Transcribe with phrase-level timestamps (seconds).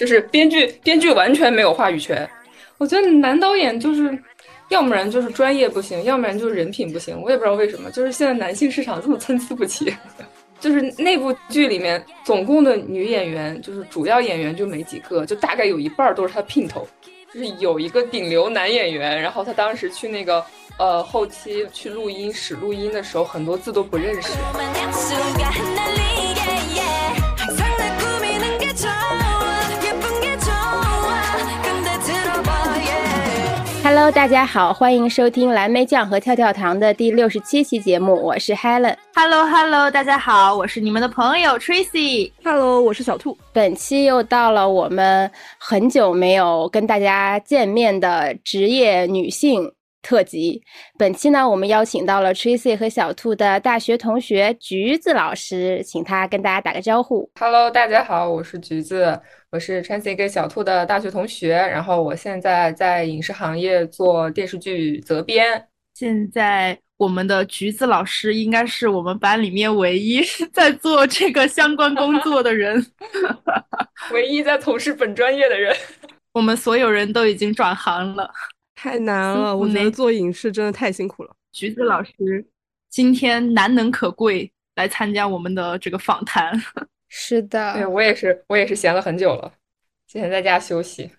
[0.00, 2.26] 就是编剧编剧完全没有话语权。
[2.78, 4.18] 我觉得男导演就是，
[4.70, 7.20] 要不然就是专业不行，要不然就是人品不行。
[7.20, 9.94] 我也不知道为什么，就是现在男性市场这么参差不齐。
[10.58, 16.88] 就是那部剧里面总共的女演员，就是主要演员就没几个，就大概有一半都是他姘头。
[17.34, 20.42] 就是有一个顶流男演员，然后他当时去那个
[20.78, 24.30] 呃后期去录音室录音的时候，很多字都不认识。
[33.92, 38.94] Hello，大家好，欢迎收听蓝莓酱和跳跳糖的第六十七期节目，我是 Helen。
[39.16, 42.30] Hello，Hello，大家好，我是你们的朋友 Tracy。
[42.44, 43.36] Hello，我是小兔。
[43.52, 49.72] 本期又到了我们很久没有跟大家见面的职业女性。
[50.02, 50.62] 特辑，
[50.98, 57.30] 本期呢，我们邀请到了 Tracy 和小兔的大学同学橘子老师，请他跟大家打个招呼。
[57.38, 65.66] Hello，大家好，我是橘子，我是 Tracy 跟小兔的大学同学，然后我现在在影视行业做电视剧责编。
[65.94, 72.84] 现在我们的橘子老师应该是我们班里面唯一 在做这个相关工作的人，
[74.12, 75.76] 唯一在从事本专业的人。
[76.32, 78.30] 我们所有人都已经转行了。
[78.82, 81.36] 太难了，我觉得做影视真的太辛苦了。
[81.52, 82.42] 橘子老师
[82.88, 86.58] 今天难能可贵来参加我们的这个访谈。
[87.06, 89.52] 是的，对我也是，我也是闲了很久了，
[90.06, 91.10] 今天在家休息。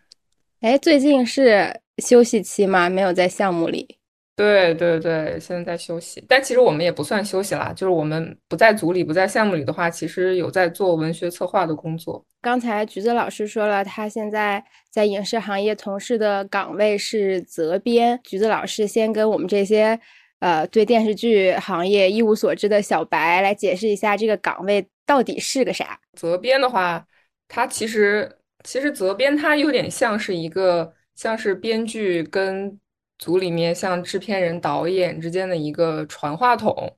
[0.62, 2.90] 哎，最近是休息期吗？
[2.90, 4.00] 没有在项目里。
[4.42, 12.26] 对对对，现在在休息，但其实我们也不算休息啦，就是我们不在组里，不在项目里的话，其实有在做文学策划的工作。
[12.42, 18.20] 刚才橘子老师说了，他现在在影视行业从事的岗位是责编。
[18.24, 20.00] 橘子老师先跟我们这些
[20.40, 26.00] 呃对电视剧行业一无所知的小白来解释一下这个岗位到底是个啥。
[26.14, 27.06] 责编的话，
[27.48, 32.80] 它其实其实责编它有点像是一个像是编剧跟。
[33.22, 36.98] 组里面像制片人、导演之间的一个传话筒，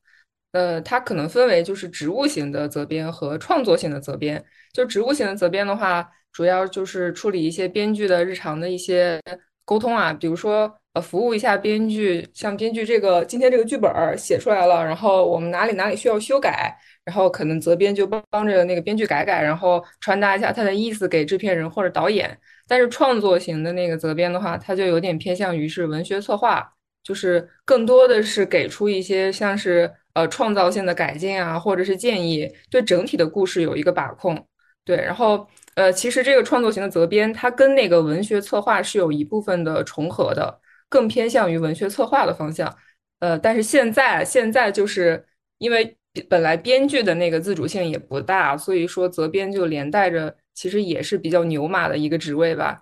[0.54, 4.44] 呃，它可能分为就是职务型的责编和创作型的责编。
[4.74, 9.22] 就职务型的责编的话，主要就是处理一些编剧的日常的一些
[9.66, 16.74] 沟通啊，比如说呃，服务一下编剧，像编剧这个今天这个剧本写出来了，然后我们哪里哪里需要修改，
[17.04, 22.40] 然后可能责编就帮帮着那个编剧改改，然后传达一下他的意思给制片人或者导演。
[22.68, 34.48] 但是创作型的那个责编的话，它就有点偏向于是文学策划，就是更多的是给出一些像是呃创造性的改进啊，或者是建议，对整体的故事有一个把控。
[34.86, 42.74] 对，然后呃，其实这个创作型的责编，它跟那个文学策划是有一部分的重合的，更偏向于文学策划的方向。
[43.20, 45.26] 呃，但是现在现在就是
[45.58, 45.98] 因为
[46.30, 50.36] 本来编剧的那个自主性也不大，所以说责编就连带着。
[50.54, 52.82] 其实也是比较牛马的一个职位吧，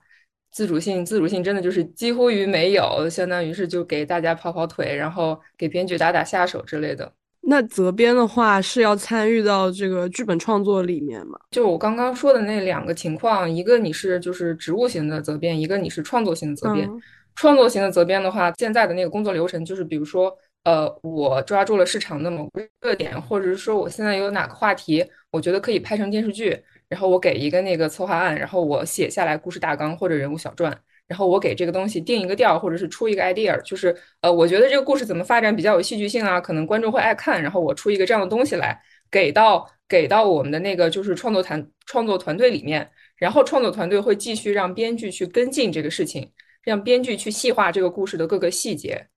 [0.51, 7.11] 自主性自主性真的就是几乎于没有，相当于是就给大家跑跑腿，然后给编剧打打下手之类的。
[7.43, 11.39] 那责编的话是要参与到这个剧本创作里面吗？
[11.49, 16.87] 就我刚刚说的那两个情况，一个你是就是职务型的责编，一个你是创作型的责编。
[17.33, 20.31] 创作型的责编的话，现在的那个工作流程就是，比如说，
[20.65, 26.61] 呃，我抓住了市场的某个热点，或者是说我现在有哪个话题，我觉得可以拍成电视剧。
[26.91, 38.77] 然后我给一个那个策划案，然后我写下来故事大纲或者人物小传，然后我给这个东西定一个调，或者是出一个 idea，就是呃，我觉得这个故事怎么发展比较有戏剧性啊，可能观众会爱看，然后我出一个这样的东西来，
[39.09, 46.29] 给到给到我们的那个就是创作团创作团队里面，然后创作团队会继续让编剧去跟进这个事情，
[46.61, 49.07] 让编剧去细化这个故事的各个细节。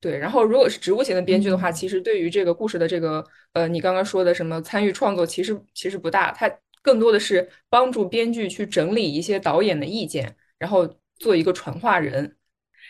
[0.00, 3.22] 对，然后如果是植物型的编剧的话，其实对于这个故事的这个
[3.52, 6.50] 呃，你刚刚说的什么参与创作，其实其实不大，他。
[6.84, 10.86] 更多的是帮助编剧去整理一些导演的意见，然后
[11.16, 12.36] 做一个传话人。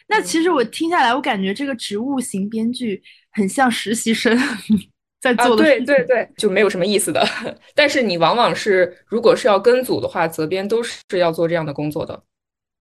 [0.08, 3.00] 那其实我听下来，我感觉这个职务型编剧
[3.30, 4.36] 很像实习生
[5.20, 5.62] 在做的。
[5.62, 7.24] 对对对，就没有什么意思的。
[7.74, 12.22] 但是你往往是，如果是要跟组的话，责编都是要做这样的工作的。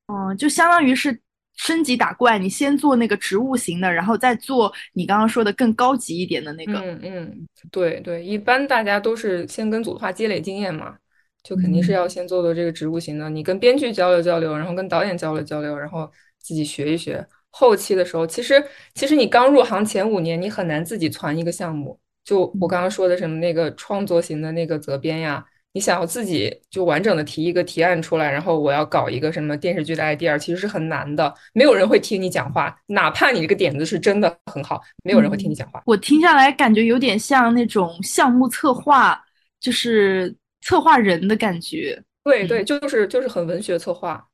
[0.08, 1.18] 嗯，就相当于是
[1.56, 6.74] 升级打怪，你先做那个职务型的，然后再做你刚刚说的更高级一点的那个。
[6.80, 10.98] 嗯嗯，对对，一般大家都是先跟组的话积累经验嘛。
[11.44, 16.10] 就肯定是要先做做这个职务型的，你跟编剧交流交流，然后跟导演交流交流，然后
[16.40, 17.26] 自己学一学。
[17.50, 18.64] 后期的时候，其实
[18.96, 22.00] 其实你刚入行前五年，你很难自己攒一个项目。
[22.24, 31.32] 就我刚刚说的什么那个创作型的那个责编呀，你想要自己就完整的提一个提案出来，然后我要搞一个什么电视剧的 idea，其实是很难的。
[31.54, 35.84] 没有人会听你讲话，哪怕你这个点子是真的很好，没有人会听你讲话。
[35.86, 39.22] 我听下来感觉有点像那种项目策划，
[39.60, 40.34] 就是。
[40.64, 44.26] 策划人的感觉，对对，就是就是很文学策划，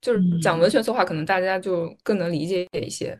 [0.00, 3.18] 就是讲文学策划，可能大家就更能理解一些。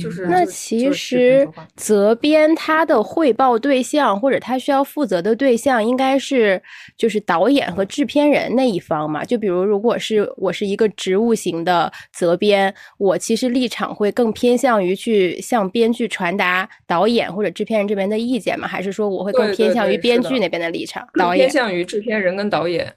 [0.00, 1.46] 就是那其实
[1.76, 6.60] 责编他的汇报对象或者他需要负责的对象应该是
[6.96, 9.22] 就是导演和制片人那一方嘛。
[9.22, 18.66] 就比如如果是我是一个职务型的责编，我其实立场会更偏向于去向编剧传达导演或者制片人这边的意见嘛？
[18.66, 21.06] 还是说我会更偏向于编剧那边的立场？
[21.18, 22.94] 导演偏向于制片人跟导演。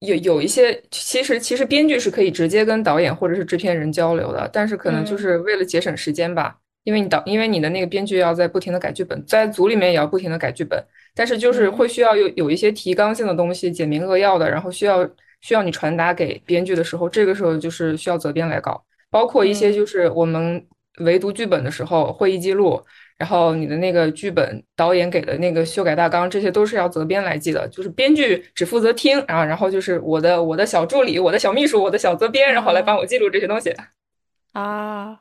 [0.00, 10.82] 有有一些，其实其实编剧是可以直接跟导演或者是制片人交流的，但是可能就是为了节省时间吧，因为你导因为你的那个编剧要在不停的改剧本，在组里面也要不停的改剧本，
[11.14, 15.06] 但是就是会需要有有一些提纲性的东西，简明扼要的，然后需要
[15.42, 20.66] 需要你传达给编剧的时候，这个时候就是需要责编来搞，包括一些就是我们
[21.00, 22.82] 唯读剧本的时候，会议记录。
[23.20, 33.74] 然后你的那个剧本导演给的那个修改大纲，这些都是要责编来记的，就是编剧只负责听，啊然后就是我的我的小助理、我的小秘书、我的小责编，然后来帮我记录这些东西。
[34.54, 35.18] 啊，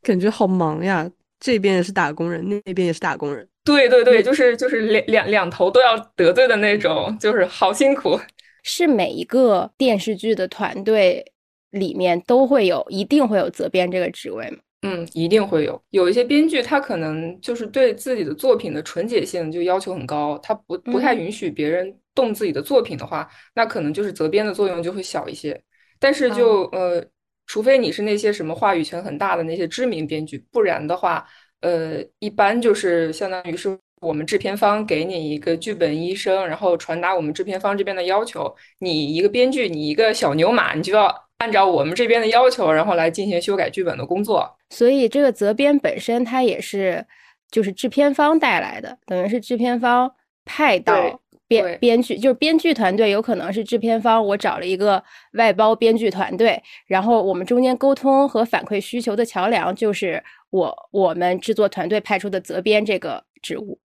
[0.00, 1.10] 感觉好忙呀！
[1.40, 3.48] 这边也是打工人，那边也是打工人。
[3.64, 8.16] 对对对，就是就是两两两头都要得罪的那种，就是好辛苦。
[8.62, 11.32] 是每一个电视剧的团队
[11.70, 14.58] 里面都会有，一定会有责编这个职位吗？
[14.88, 15.82] 嗯，一定会有。
[15.90, 25.60] 有一些编剧，他可能就是对自己的作品的纯洁性就要求很高，他不不太允许别人动自己的作品的话，那可能就是责编的作用就会小一些。
[25.98, 27.04] 但是就呃，
[27.46, 31.26] 除非你是那些什么话语权很大的那些知名编剧，不然的话，
[31.60, 38.54] 呃，一般就是相当于是我们制片方给你一个剧本医生，然后传达我们制片方这边的要求。
[38.78, 41.27] 你一个编剧，你一个小牛马，你就要。
[41.38, 44.56] 按照我们这边的要求，然后来进行修改剧本的工作。
[44.70, 47.06] 所以这个责编本身它也是，
[47.50, 50.12] 就是制片方带来的，等于是制片方
[50.44, 55.02] 派到编编剧，就是编剧团队有可能是制片方，我找了一个
[55.34, 63.78] 外包编剧团队，然后我们中间沟通和反馈需求的桥梁就是我我们制作团队派出的责编这个职务。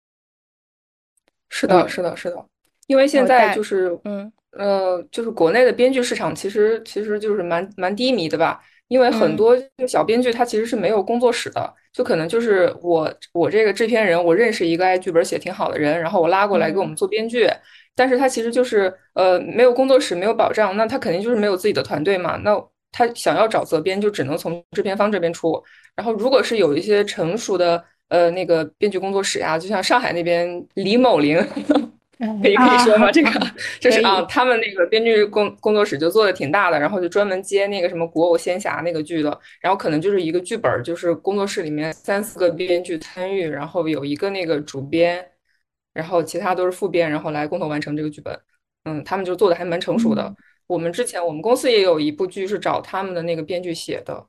[1.50, 2.46] 是的，是的，是的，
[2.86, 4.32] 因为现在就是嗯。
[4.52, 17.48] 呃，就是国内的编剧市场其实其实就是蛮蛮低迷的吧，因为很多就小编剧他其实是没有工作室的，就可能就是我我这个制片人，我认识一个爱剧本写挺好的人，然后我拉过来给我们做编剧，
[17.94, 25.62] 但是他其实就是呃没有工作室，没有保障，那他肯定就是没有自己的团队嘛，那他想要找责编就只能从制片方这边出，
[25.96, 31.38] 然后如果是有一些成熟的呃那个编剧工作室呀，就像上海那边李某林。
[32.40, 33.10] 可以可以说吗？
[33.10, 33.30] 这个
[33.80, 45.26] 就是啊，他们那个编剧工工作室就做的挺大的，然后就专门接那个什么古偶仙侠那个剧的，然后可能就是一个剧本，就是工作室里面三四个编剧参与，然后有一个那个主编，
[45.92, 48.38] 然后其他都是副编，然后来共同完成这个剧本。
[48.84, 50.32] 嗯，他们就做的还蛮成熟的。
[50.68, 54.26] 我们之前我们公司也有一部剧是找他们的那个编剧写的。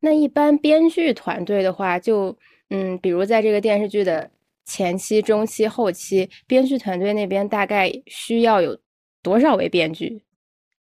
[0.00, 2.36] 那一般编剧团队的话，就
[2.70, 4.28] 嗯，比如在这个电视剧的。
[4.68, 8.78] 前期、中期、后期，编剧团队那边大概需要有
[9.22, 10.22] 多少位编剧，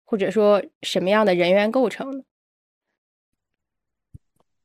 [0.05, 2.23] 或者说什么样的人员构成呢？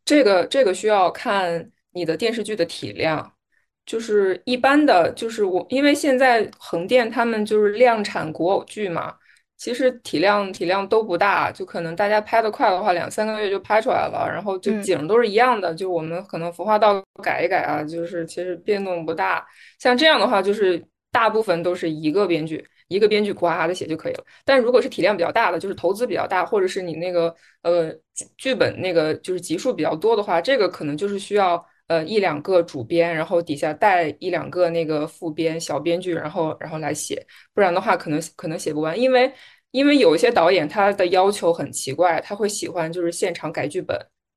[0.05, 3.35] 这个这个需要看你的电视剧的体量，
[3.85, 9.17] 就是一般的，就是我因为现在横店他们就是量产国偶剧嘛。
[9.59, 19.45] 其实体量体量都不大，就可能大家拍的快的话，两三个月就拍出来了，然后就景都是一样的，就我们可能服化道改一改啊，就是其实变动不大。
[19.79, 24.25] 像这样的话，就是大部分都是一个编剧，一个编剧呱的写就可以了。
[24.45, 27.93] 但如果是体量比较大的，就是投资比较大，或者是你那个呃
[28.37, 39.33] 剧本那个就是集数比较多的话，这个可能就是需要呃一两个主编，然后底下带一两个那个副编小编剧，然后然后来写，不然的话可能可能写不完，因为。
[39.71, 43.95] 因为有一些导演他的要求很奇怪，他会喜欢就是现场改剧本，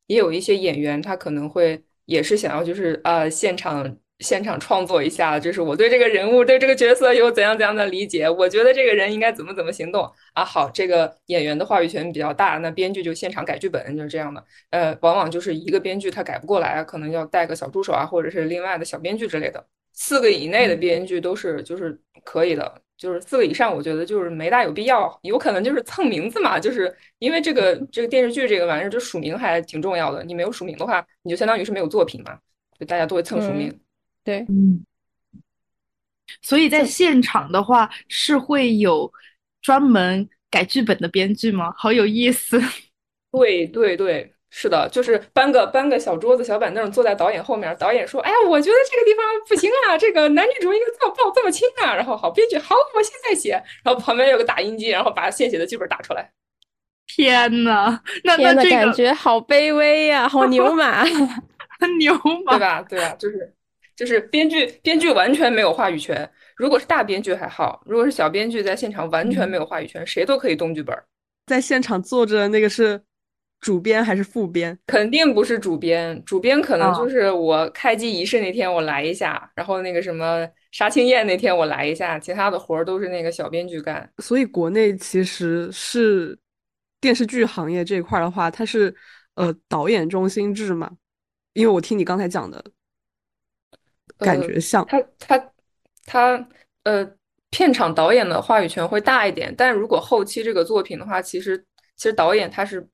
[0.07, 10.45] 也有一些演员他可能会也是想要就是呃现场现场创作一下，就是我对这个人物对这个角色有怎样怎样的理解，我觉得这个人应该怎么怎么行动啊。
[10.45, 14.43] 好，这个演员的话语权比较大，那编剧就现场改剧本就是这样的。
[14.69, 19.65] 呃，往往就是一个编剧他改不过来，可能要带个小助手啊，或者是另外的小编剧之类的。
[19.93, 22.81] 四个以内的编剧都是就是可以的。
[22.97, 30.23] 就是四个以上，我觉得就是没大有必要，有可能就是蹭名字嘛，就是因为这个这个电视剧这个玩意儿，就署名还挺重要的。
[30.23, 32.37] 你没有署名的话，你就相当于是没有作品嘛，
[32.79, 33.75] 就大家都会蹭署名。
[34.23, 34.85] 对，嗯。
[36.41, 39.11] 所以在现场的话，是会有
[39.61, 41.73] 专门改剧本的编剧吗？
[41.77, 42.61] 好有意思。
[43.31, 53.51] 对对对，是的，就是搬个搬个小桌子、小板凳坐在导演后面，导演说：“哎呀，我觉得这个地方不行啊，这个男女主应该这么抱这么亲啊。”然后好，编剧好，我现在写。
[53.83, 56.31] 然后旁边有个打印机，然后把现写的剧本打出来。
[57.07, 61.03] 天呐，那，那这感觉好卑微呀、好牛马。
[61.99, 62.13] 牛
[62.45, 62.81] 马对吧？
[62.83, 63.15] 对吧？
[63.19, 63.53] 就是
[64.01, 66.27] 就是编剧编剧完全没有话语权。
[66.55, 70.97] 如果是大编剧还好，如果是小编剧在现场完全没有话语权，谁都可以动剧本。
[71.45, 72.99] 在现场坐着的那个是
[73.59, 74.75] 主编还是副编？
[74.87, 84.11] 肯定不是主编，主编可能哦就是我开机仪式那天我来一下，然后那个什么杀青宴那天我来一下，其他的活儿都是那个小编剧干。
[84.17, 86.35] 所以国内其实是
[86.99, 88.95] 电视剧行业这一块儿的话，它是
[89.35, 90.91] 呃导演中心制嘛？
[91.53, 92.63] 因为我听你刚才讲的，
[94.21, 94.85] 感呃觉像。
[94.85, 95.51] 他他
[96.05, 96.47] 他
[96.83, 97.07] 呃，
[97.49, 101.57] 片场导演的话语权会大一点，但如果后期这个作品的话，其实
[101.95, 102.87] 其实导演他是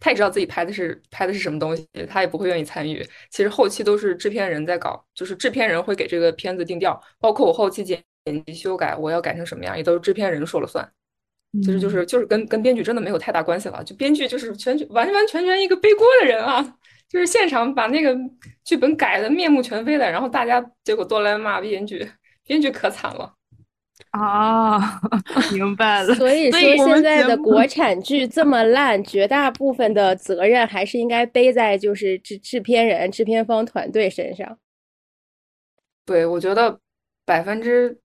[0.00, 3.06] 他也知道自己拍的是拍的是什么东西，他也不会愿意参与。
[3.30, 10.88] 其实后期都是制片人在搞，就是制片人会给这个片子定调，包括我后期剪剪辑修改，我要改成什么样，也都是制片人说了算。
[11.62, 16.76] 其实就是就是跟跟编剧真的没有太大关系了，就编剧就是全完完全全一个背锅的人啊，
[17.08, 18.16] 就是现场把那个
[18.64, 22.10] 剧本改的面目全非的，然后大家结果都来骂编剧，
[22.44, 23.32] 编剧可惨了。
[24.10, 25.00] 啊，
[25.52, 26.14] 明白了。
[26.14, 34.58] 所以说，现在的国产剧这么烂，绝大部分的责任还是应该背在就是制制片人、制片方团队身上。
[36.04, 36.78] 对，我觉得
[37.24, 37.96] 百分之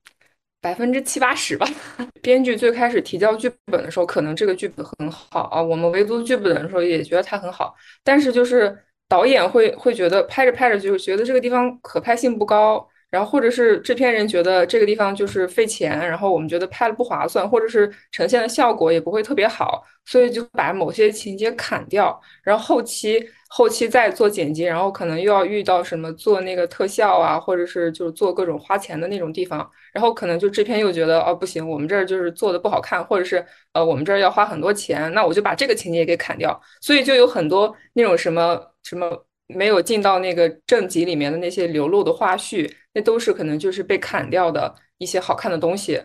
[0.62, 1.68] 百分之七八十吧。
[2.22, 8.78] 编剧最开始提交剧本的时候，可能这个剧本很好啊，我们围读剧本的时候也觉得它很好，但是就是
[9.10, 46.04] 导演会会觉得拍着拍着就觉得这个地方可拍性不高，然后或者是制片人觉得这个地方就是费钱，然后我们觉得拍了不划算，或者是呈现的效果也不会特别好，所以就把某些情节砍掉，然后后期后期再做剪辑，然后可能又要遇到什么做那个特效啊，或者是就是做各种花钱的那种地方，然后可能就制片又觉得哦不行，我们这儿就是做的不好看，或者是呃我们这儿要花很多钱，那我就把这个情节给砍掉，所以就有很多那种什么什么没有进到那个正集里面的那些流露的花絮，那都是可能就是被砍掉的一些好看的东西，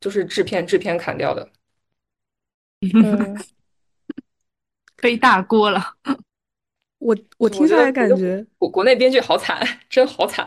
[0.00, 1.50] 就是制片制片砍掉的。
[2.94, 3.36] 嗯，
[4.96, 5.94] 背大锅了。
[6.98, 10.44] 我我我听下来感觉，国国内编剧好惨，真好惨。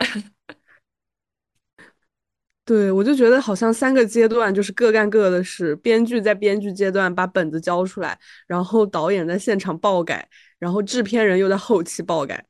[2.64, 10.28] 对，我就觉得好像三个阶段就是各干各的事，编剧在编剧阶段把本子交出来，然后导演在现场爆改，
[10.62, 12.40] 然后制片人又在后期爆改，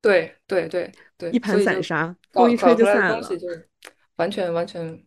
[0.00, 3.12] 对对对对，一盘散沙，搞风一吹就散了。
[3.12, 3.68] 东西就是
[4.16, 4.98] 完全完全，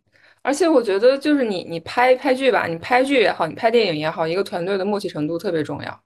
[0.44, 6.04] 而且我觉得就是你你拍拍剧吧，你拍剧也好，你拍电影也好，一个团队的默契程度特别重要。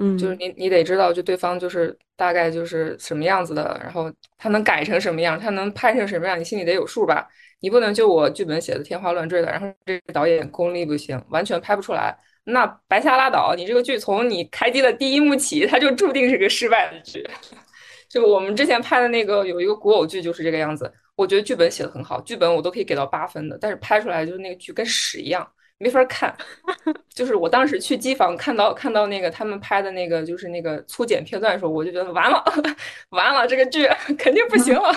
[0.00, 7.28] 嗯就是嗯，你你得知道，就对方就是大概就是什么样子的，然后他能改成什么样，他能拍成什么样，你心里得有数吧。
[7.60, 12.16] 你不能就我剧本写的天花乱坠的，然后这个导演功力不行，完全拍不出来，
[12.48, 13.54] 那白瞎拉倒。
[13.56, 17.24] 你这个剧从你开机的第一幕起，它就注定是个失败的剧。
[18.08, 25.46] 就我们之前拍的那个有一个古偶剧就是这个样子，我觉得剧本写的很好，剧本我都可以给到八分的，但是拍出来就是那个剧跟屎一样，
[25.78, 26.34] 没法看。
[27.14, 32.42] 就是我当时去机房看到看到那个他们拍的那个就是那个粗剪片段的时候，我就觉得完了
[33.10, 33.86] 完了，这个剧
[34.16, 34.90] 肯定不行了。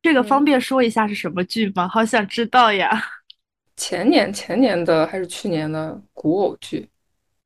[0.00, 1.86] 这个方便说一下是什么剧吗？
[1.86, 2.90] 好想知道呀！
[3.76, 6.88] 前年前年的还是去年的古偶剧，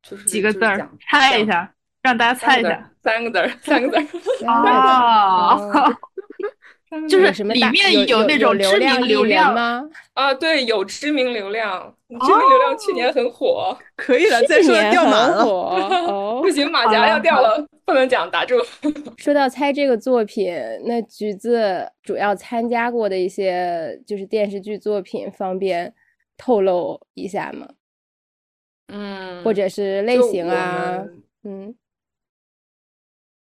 [0.02, 2.90] 就是几个字儿猜一下，让大家猜一下。
[3.02, 4.04] 三个字儿，三个字儿，
[4.50, 5.94] 哦，
[7.08, 9.88] 就是有什么里面有那种知名流量流量吗？
[10.14, 15.44] 啊，对，有知名流量，知名流量去年很火，可以了，再说掉马了。
[16.42, 16.50] 不。
[16.50, 18.54] 行，马甲要掉了，不能讲，打住。
[19.18, 20.52] 说到猜这个作品，
[20.84, 25.92] 那橘子主要参加过的一些就是电视剧作品，方便
[26.36, 27.68] 透露一下吗？
[28.88, 30.98] 嗯，或者是类型啊？
[30.98, 31.76] 们嗯，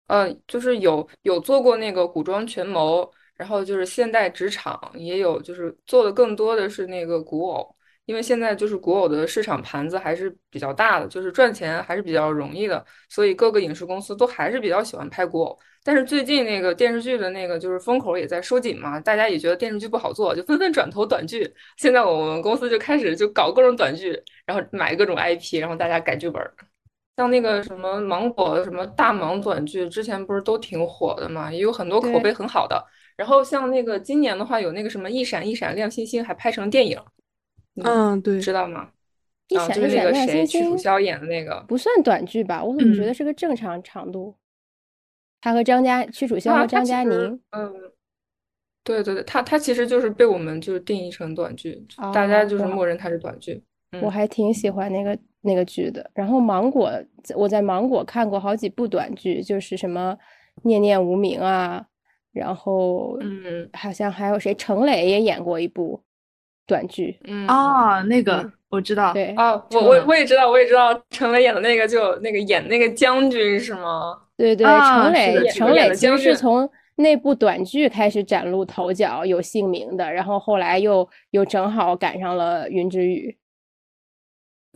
[0.06, 7.74] 呃，就是有有做过那个古装权谋，然后就是现代职场，也有就是做的更多的是那个古偶，
[8.06, 15.58] 因为现在就是古偶的市场盘子还是比较大的，就是赚钱还是比较容易的，所以各个影视公司都还是比较喜欢拍古偶。
[15.82, 21.52] 但是最近那个电视剧的那个就是风口也在收紧嘛，大家也觉得电视剧不好做，就纷纷转投短剧。
[21.76, 26.54] 现在我们公司就开始就搞各种短剧，然后买各种 IP，然后大家改剧本儿。
[27.16, 32.82] 像那个什么芒果什么大芒短剧，之前不是都挺火的嘛，也有很多口碑很好的。
[33.16, 37.13] 然后像那个今年的话，有那个什么一闪一闪亮星星，还拍成电影，你
[37.82, 38.80] 嗯，对，知道吗？
[38.80, 38.90] 啊，
[39.48, 42.62] 一闪就是那个一闪亮谁星星屈楚萧演的那个，不算短剧吧？
[42.62, 44.34] 我怎么觉嗯得是个正常长度？
[45.40, 47.72] 他和张嘉屈楚萧啊，和张嘉宁，嗯，
[48.82, 53.62] 对对对，他他其实就是被我们就是定义成短剧，大家就是默认他是短剧。
[54.00, 56.10] 我嗯还挺喜欢那个那个剧的。
[56.14, 56.90] 然后芒果，
[57.36, 60.16] 我在芒果看过好几部短剧，就是什么
[60.62, 61.86] 《念念无名》啊，
[62.32, 66.02] 然后嗯好像还有谁，程磊也演过一部
[66.66, 67.18] 短剧。
[67.24, 67.46] 嗯。
[67.46, 69.34] 啊，那个嗯我知道，对。
[69.34, 74.18] 啊，我我我也知道，我也知道，陈磊演的那个就那个演那个将军是吗？
[74.36, 83.36] 对对，啊是程磊的程演磊其实是从那部短剧开始崭露头角，有姓名的，然后后来又又正好赶上了云之羽，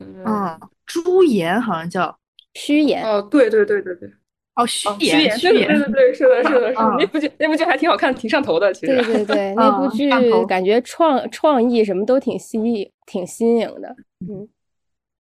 [0.01, 2.19] 嗯，嗯，朱颜好像叫。
[2.55, 3.05] 虚颜。
[3.05, 4.11] 哦，对对对对对，
[4.59, 8.97] 哦，虚演，虚颜，演，虚对对对是的，是的，是的啊， 那部剧那部剧还挺好看，挺上头的，其实。
[8.97, 10.11] 对对对， 那部嗯剧
[10.47, 12.63] 感觉创创意什么都挺新
[13.07, 13.95] 挺新颖的。
[14.29, 14.49] 嗯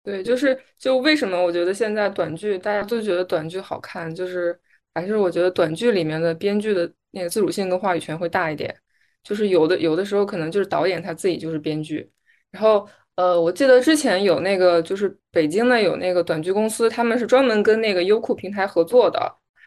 [0.03, 4.59] 对，就是就为什么我觉得现在短剧大家都觉得短剧好看，就是
[4.95, 8.75] 还是我觉得短剧里面的编剧的那个自主性跟话语权会大一点。
[9.23, 12.11] 就是有的有的时候可能就是导演他自己就是编剧，
[12.51, 12.89] 然后
[13.19, 19.19] 呃，我记得之前有那个就是北京的有那个短剧公司，他们是专门跟那个优酷平台合作的，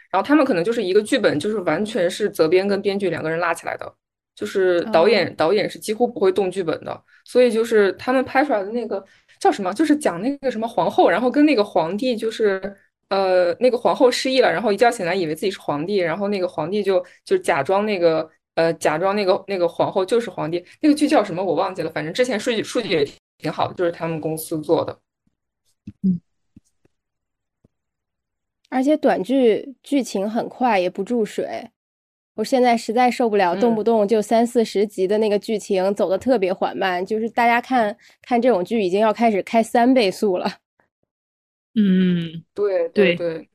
[0.09, 3.93] 然后他们可能就是一个剧本，就是完全是责编跟编剧两个人拉起来的，
[4.33, 9.03] 就是导演、导演是几乎不会动剧本的，所以就是他们拍出来的那个
[9.37, 12.61] 叫什么，就是讲那个什么皇后，然后跟那个皇帝就是
[13.09, 21.43] 呃那个皇后失忆了，然后一觉醒来以为自己是皇帝，然后那个皇帝就就假装那个呃假装那个那个皇后就是皇帝，那个剧叫什么？
[21.43, 23.05] 我忘记了，反正之前数据数据也
[23.41, 24.99] 挺好的，就是他们公司做的。
[26.03, 26.21] 嗯
[28.69, 31.69] 而且短剧剧情很快，也不注水。
[32.35, 40.59] 我现在实在受不了，动嗯不动就三四十集的那个剧情走的特别缓慢，就是大家看看这种剧已经要开始开三倍速了。
[41.75, 43.49] 嗯，对对对，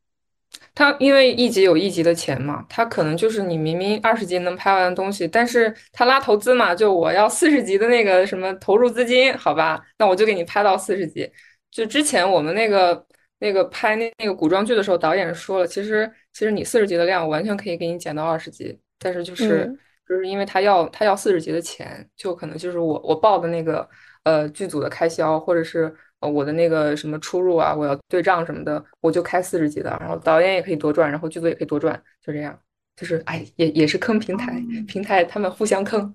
[0.75, 11.31] 他因为一集有一集的钱嘛，他可能就是你明明二十集能拍完的东西，但是他拉投资嘛，就我要四十集的那个什么投入资金，好吧，那我就给你拍到四十集。
[11.71, 13.07] 就之前我们那个
[13.39, 23.89] 那个拍那那个古装剧的时候，导演说了，其实其实你四十集的量，我完全可以给你减到二十集，但是就是、嗯就是因为他要他要四十集的钱，就可能就是我我报的那个
[24.27, 32.59] 呃剧组的开销，或者是呃我的那个什么出入啊，我要对账什么的，我就开四十集的，然后导演也可以多赚，然后剧组也可以多赚，就这样，
[32.97, 36.13] 就是哎也也是坑平台，平台他们互相坑，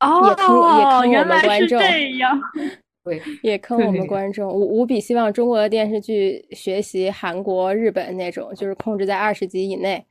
[0.00, 2.16] 哦，也坑也坑我们观众这。
[2.16, 2.40] 样，
[3.04, 10.04] 对，也坑我们观众，无无比希望中国的电视剧学习韩国、日本那种，就是控制在二十集以内。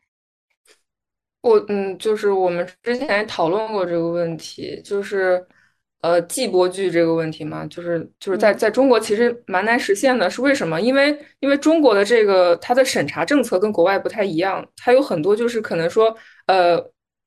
[1.41, 5.45] 我嗯，就是我们之前讨论过这个问题，就是
[6.01, 10.79] 呃季播剧这个问题嘛，就是就是在嗯在中国其实蛮难实现的，是为什么？
[10.79, 16.81] 因为因为中国的这个它的审查政策跟国外不太一样，它有很多就是可能说呃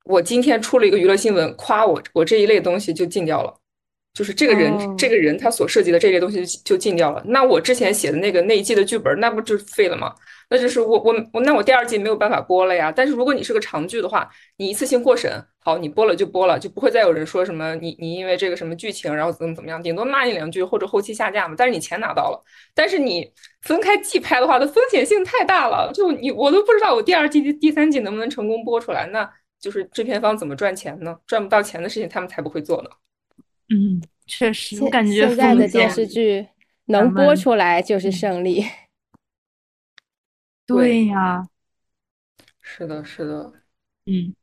[0.04, 3.59] 我今天出了一个娱乐新闻，夸我我这一类东西就禁掉了。
[4.12, 7.22] 就是这个人，哦这个人他所涉及的这类东西就就禁掉了。
[7.26, 10.12] 那我之前写的那个那一季的剧本，那不就废了吗？
[10.48, 12.90] 那就是我我我那我第二季没有办法播了呀。
[12.90, 21.54] 但是如果你是个长剧的话，你一次性过审，好，你播了就播了，就不会再有人说什么你你因为这个什么剧情，然后怎么怎么样，顶多骂你两句或者后期下架嘛。
[21.56, 22.44] 但是你钱拿到了。
[22.74, 23.30] 但是你
[23.62, 29.06] 分开季拍的话，它风险性太大了，就你我都不知道我第二季、第第三季能不能成功播出来。
[29.12, 31.16] 那就是制片方怎么赚钱呢？
[31.28, 32.90] 赚不到钱的事情，他们才不会做呢。
[33.70, 36.48] 嗯，确实，我现感觉现在的电视剧
[36.86, 38.64] 能播出来就是嗯胜利。
[40.66, 41.48] 对呀，
[42.60, 43.52] 是的，是的。
[44.06, 44.34] 嗯，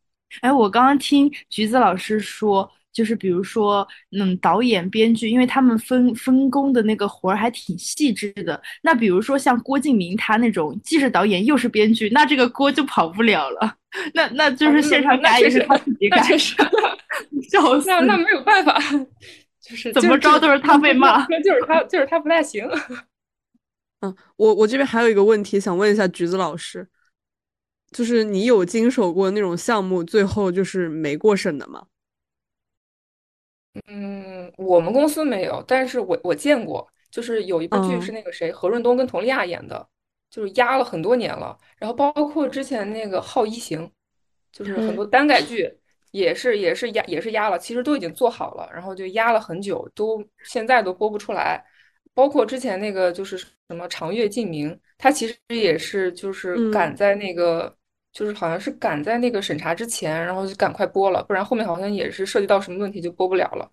[0.41, 8.59] 哎，我刚刚听橘子老师说，就是比如说，嗯，导演、编剧，因为他们分分工的那个活儿还挺细致的。
[8.81, 13.75] 那比如说像郭敬明他那种，既是导演又是编剧，那这个锅就跑不了了。
[14.13, 16.55] 那那就是啊现场改也是他自己改，那确实，
[17.49, 18.79] 笑死那那没有办法，
[19.61, 22.67] 就是怎么着都是他被骂那就是他就是他不太行。
[24.01, 26.87] 嗯，我我这边还有一个问题想问一下橘子老师，
[27.91, 31.85] 就是你有经手过那种项目最后就是没过审的吗？
[33.87, 39.87] 嗯，我们公司没有，但是我我见过，就是有一部剧是嗯那个谁何润东跟佟丽娅演的，
[40.29, 41.57] 就是压了很多年了。
[41.77, 43.85] 然后包括之前那个《好一行》，
[44.51, 45.71] 就是很多耽改剧
[46.11, 51.63] 也是也是压也是压了，其实都已经做好了，然后就压了很久，都现在都播不出来。
[52.13, 57.75] 包括之前那个就是什么《长月烬明》，它其实也是就是嗯赶在那个。
[58.13, 63.69] 就是好像是赶在那个审查之前，然后就赶快播了，不然后面好像也是涉及到什么问题就播不了了。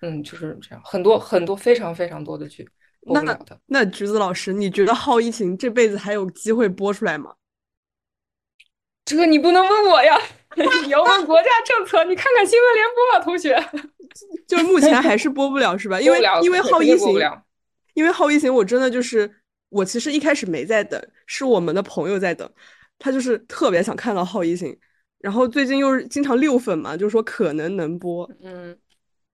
[0.00, 2.68] 嗯，就是这样，很多很多非常非常多的剧
[3.02, 3.58] 播不了的。
[3.66, 7.34] 那橘子老师，你觉得《好疫情》这辈子还有机会播出来吗？
[9.06, 10.18] 这个你不能问我呀，
[10.84, 12.02] 你要问国家政策。
[12.04, 13.54] 你看看新闻联播吧，同学。
[14.48, 16.00] 就是目前还是播不了是吧？
[16.00, 17.08] 因为因为《好疫情》，
[17.94, 19.30] 因为《好疫情》，我真的就是
[19.68, 22.48] 我其实一开始没在等，是我们的朋友在等，
[22.98, 24.72] 他就是特别想看到《好疫情》，
[25.20, 28.76] 然后最近又是经常六粉嘛，就说可能能播，嗯，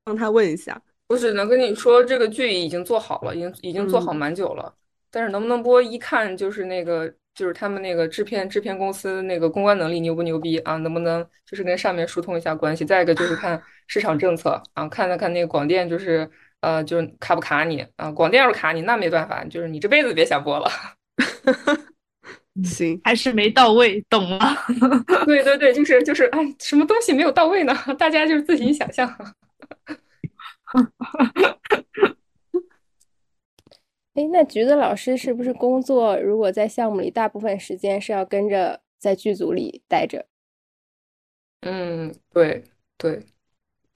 [0.05, 0.81] 让他问一下。
[1.09, 4.75] 我只能跟你说，这个剧已经做好了，已经已经做好蛮久了，
[5.11, 7.13] 但是能不能播，一看就是那个。
[7.33, 10.77] 就是他们那个制片制片公司那个公关能力牛不牛逼啊？
[10.79, 12.85] 能不能就是跟上面疏通一下关系？
[12.85, 16.29] 再一个就是看 市场政策啊，看了看那个广电就是
[16.61, 18.11] 呃，就是卡不卡你啊？
[18.11, 20.69] 广电要是卡你，那没办法，就是你这辈子别想播了。
[22.65, 24.39] 行，还是没到位，懂吗。
[25.27, 27.75] 对对对，就是就是，哎，什么东西没有到位呢？
[27.99, 29.09] 大家就是自己想象。
[34.15, 36.19] 哎，那橘子老师是不是工作？
[36.19, 40.27] 如果在项目里，大部分时间是要跟着在剧组里待着？
[41.61, 42.65] 嗯，对
[42.99, 43.25] 对，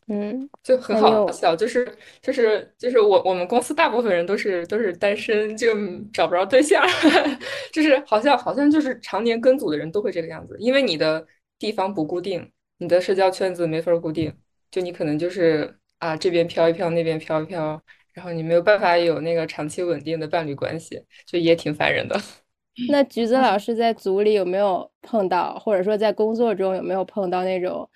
[0.09, 1.87] 嗯，就很好笑，就是
[2.21, 5.75] 就是就是我我们公司大部分人都是都是单身，就
[6.12, 6.85] 找不着对象，
[7.73, 11.27] 就是好像好像就是常年跟组的人都会这个样子，因为你的
[11.59, 14.33] 地方不固定，你的社交圈子没法固定，
[14.71, 17.83] 就你可能就是啊这边飘一飘，那边飘一飘。
[18.12, 22.17] 然后你没有办法有那个长期稳定的伴侣关系，就也挺烦人的。
[22.88, 27.90] 那橘子老师在组里有没有碰到，或者说在工作中有没有碰到那种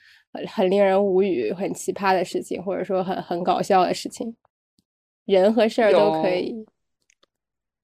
[0.47, 4.37] 很令人无语、很奇葩的事情，或者说很很搞笑的事情？
[5.25, 6.65] 人和事儿都可以。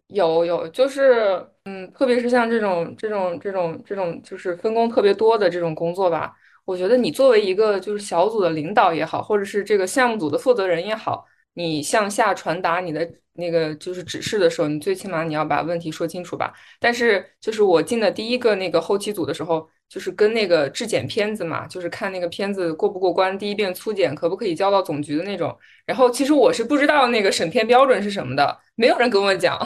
[0.09, 6.35] 有有，就是嗯，特别是像这种这种这种这种，就是分工特别多的这种工作吧。
[6.64, 11.27] 我觉得你作为一个就是小组的领导也好，或者是这个项目组的负责人也好。
[11.55, 16.53] 你向下传达你的那个就是指示的时候，你最起码你要把问题说清楚吧。
[16.81, 25.57] 但是就是我进的第一个那个后期组的时候，就是跟那个质检片子嘛，就是看那个片子过不过关，第一遍粗检可不可以交到总局的那种。
[25.87, 28.59] 然后其实我是不知道那个审片标准是什么的。
[28.77, 29.57] 没有人跟我讲，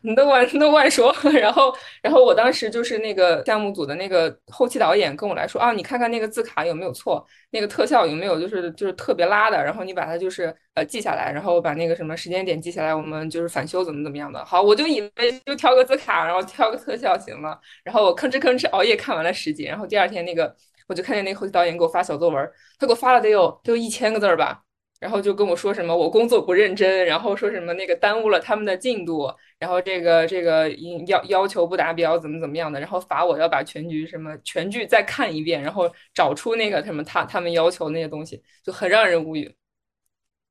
[0.00, 1.14] 你都乱都乱说。
[1.32, 14.42] 然后，然后我当时就是那个项目组的那个后期导演跟我来说啊，你看看那个字卡有没有错，那个特效有没有就是就是特别拉的，然后你把它就是呃记下来，然后把那个什么时间点记下来，我们就是返修怎么怎么样的。
[14.44, 17.58] 好，我就以为就挑个字卡，然后挑个特效行了。
[17.84, 20.54] 然后我吭哧吭哧熬夜看完了十集，然后第二天那个
[20.86, 24.62] 我就看见那个后期导演给我发小作文，他给我发了得有得有一千个字儿吧。
[25.06, 30.68] 然后就跟我说什么我工作不认真，然后说什么那个耽误了他们的进度，然后这个这个
[31.06, 39.54] 要要求不达标，怎么怎么样的，然后罚我要把全局什么全剧再看一遍，然后找出那个什么他他们要求那些东西，就很让人无语。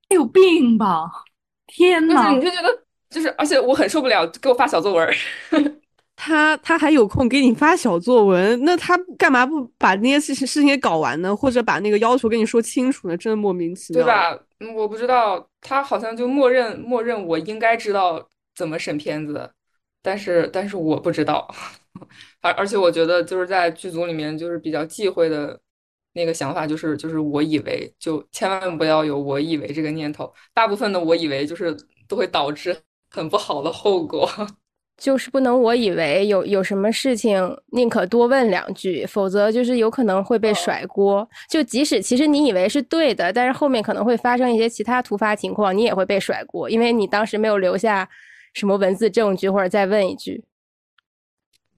[0.07, 1.11] 有病吧？
[1.67, 2.69] 天呐，你就觉得
[3.09, 5.13] 就是，而且我很受不了，给我发小作文。
[6.15, 11.35] 他他还有空给你发小作文，那他干嘛不把那些事情事情给搞完呢？
[11.35, 13.17] 或者把那个要求跟你说清楚呢？
[13.17, 14.39] 真的莫名其妙，对吧？
[14.59, 18.25] 嗯，我不知道，他好像就默认默认我应该知道
[18.55, 19.51] 怎么审片子，
[20.01, 21.53] 但是但是我不知道，
[22.41, 25.59] 而而且我觉得就是在剧组里面就是比较忌讳的
[26.13, 31.75] 那个想法就是就是我以为就千万不要有我以为这个念头，大部分的我以为就是
[32.07, 32.75] 都会导致
[33.09, 34.29] 很不好的后果。
[34.97, 41.27] 就是不能，我以为有有什么事情，宁可多问两句，否则就是有可能会被甩锅。
[41.49, 48.07] 就即使其实你以为是对的，但是后面可能会发生一些其他突发情况，你也会被甩锅，因为你当时没有留下
[48.53, 50.43] 什么文字证据，或者再问一句。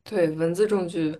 [0.03, 1.17] 对，文字证据。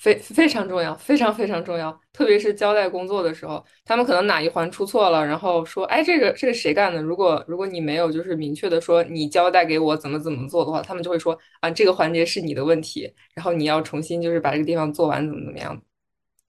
[0.00, 7.02] 非非常重要，非常非常重要，特别是交代工作的时候，他们可能哪一环出错了，然后说，哎，这个这个谁干的？
[7.02, 15.78] 如果如果你没有就是明确的说你交代给我怎么怎么做的话，他们就会说啊，这个环节是你的问题，然后你要重新就是把这个地方做完，怎么怎么样？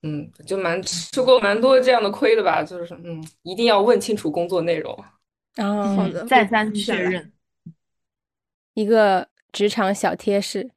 [0.02, 4.92] 嗯，就蛮吃过蛮多这样的亏的吧，就是嗯，一定要问清楚工作内容。
[5.56, 7.30] 啊，好的，再三确认，
[8.72, 10.70] 一个职场小贴士。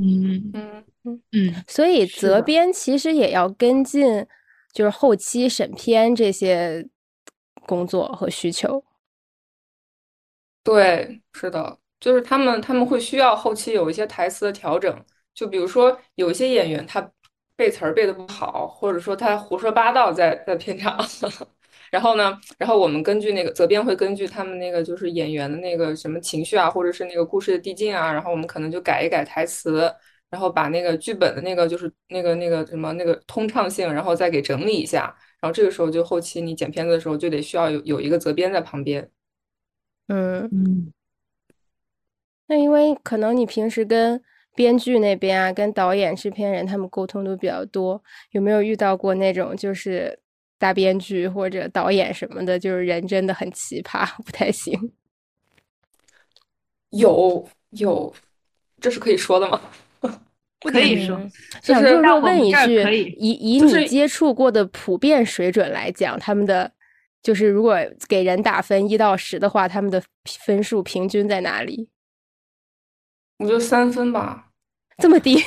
[0.00, 0.84] 嗯嗯。
[1.02, 4.26] 嗯嗯，所以责编其实也要跟进，
[4.74, 6.86] 就是后期审片这些
[7.66, 8.84] 工作和需求。
[10.62, 14.94] 对，是的，就是他们他们会需要后期有一些台词的调整，
[15.32, 17.10] 就比如说有一些演员他
[17.56, 20.98] 背词儿背的不好，或者说他胡说八道在在片场，
[21.90, 29.92] 然后呢，然后我们根据那个责编会根据他们那个就是演员的那个什么情绪啊，或者是那个故事的递进啊，然后我们可能就改一改台词。
[30.30, 39.10] 然后把那个剧本的那个就是那个那个什么那个通畅性，然后再给整理一下，然后这个时候就后期你剪片子的时候就得需要有有一个责编在旁边。
[40.06, 40.92] 嗯嗯。
[42.46, 44.22] 那因为可能你平时跟
[44.54, 48.00] 编剧那边啊，跟导演、制片人他们沟通都比较多，
[48.30, 50.16] 有没有遇到过那种就是
[50.60, 54.92] 大编剧或者导演什么的，就是人真的很奇葩， 不太行？
[56.90, 58.14] 有有，
[58.80, 59.60] 这是可以说的吗？
[60.60, 61.16] 不可以说，
[61.62, 62.82] 想就是问一句，
[63.16, 66.70] 以以你接触过的普遍水准来讲，他们的
[67.22, 70.02] 就是如果给人打分一到十的话，他们的
[70.44, 71.88] 分数平均在哪里？
[73.38, 74.50] 我觉得三分吧，
[75.00, 75.42] 这么低，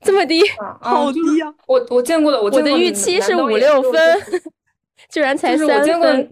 [0.00, 0.40] 这么低，
[0.80, 1.54] 好低啊！
[1.68, 4.20] 我我见过的，我我的预期是五六分，
[5.10, 6.30] 居然才三分。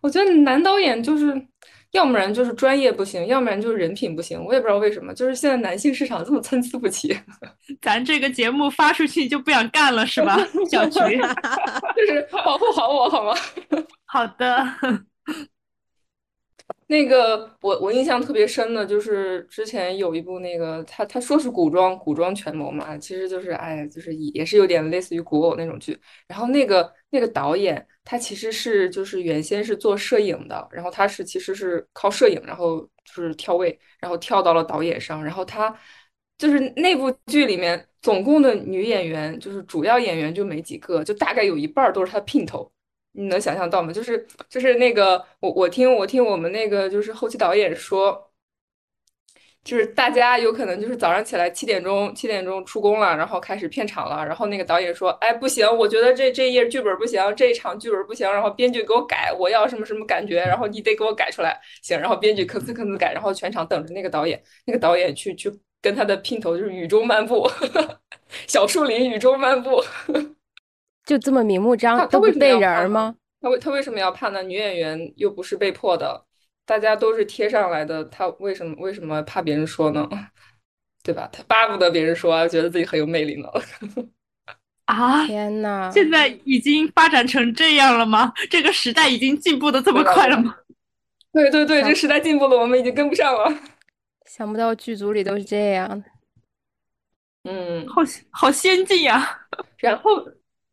[0.00, 1.46] 我觉得男导演就是。
[1.92, 7.12] 要不然就是专业不行，要不然就是人品不行，我也不知道为什么，就是现在男性市场这么参差不齐。
[7.82, 10.38] 咱这个节目发出去就不想干了是吧，
[10.70, 11.00] 小 菊？
[11.00, 13.34] 就是保护好我好吗？
[14.06, 14.64] 好的。
[16.90, 25.96] 那个我我印象特别深的就是之前有一部那个他他说是古装古装权谋嘛，其实就是哎就是也是有点类似于古偶那种剧。
[26.26, 35.24] 然后那个那个导演他其实是就是原先是做摄影的，然后他是其实是靠摄影，然后就是跳位，然后跳到了导演上。
[35.24, 35.72] 然后他
[36.38, 42.68] 就是那部剧里面总共的女演员就是主要演员就没几个，就大概有一半都是他姘头。
[43.12, 43.92] 你能想象到吗？
[43.92, 48.30] 就是就是那个我我听我听我们那个就是后期导演说，
[49.62, 67.46] 就是大家有可能就是早上起来七点钟七点钟出工了，然后开始片场了，然后那个导演说，哎不行，我觉得这这页剧本不行，这一场剧本不行，然后编剧给我改，我要什么什么感觉，然后你得给我改出来，行，然后编剧吭哧吭哧改，然后全场等着那个导演，那个导演去去跟他的姘头就是雨中漫步，
[68.46, 69.82] 小树林雨中漫步。
[71.10, 73.16] 就这么明目张他会背人吗？
[73.40, 74.44] 他为他为什么要怕呢？
[74.44, 76.24] 女演员又不是被迫的，
[76.64, 80.08] 大家都是贴上来的，他为什么为什么怕别人说呢？
[81.02, 81.28] 对吧？
[81.32, 83.48] 他巴不得别人说，觉得自己很有魅力呢。
[84.84, 85.26] 啊！
[85.26, 88.32] 天呐，现在已经发展成这样了吗？
[88.48, 90.54] 这个时代已经进步的这么快了吗？
[91.34, 93.52] 对对对，这时代进步了，我们已经跟不上了。
[94.26, 96.04] 想不到剧组里都是这样的。
[97.50, 99.40] 嗯，好好先进呀。
[99.78, 100.24] 然后。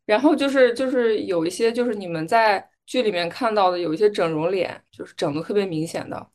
[0.08, 6.28] 然后就是就是有一些就是你们在剧里面看到的有一些整容脸，就是整的特别明显的，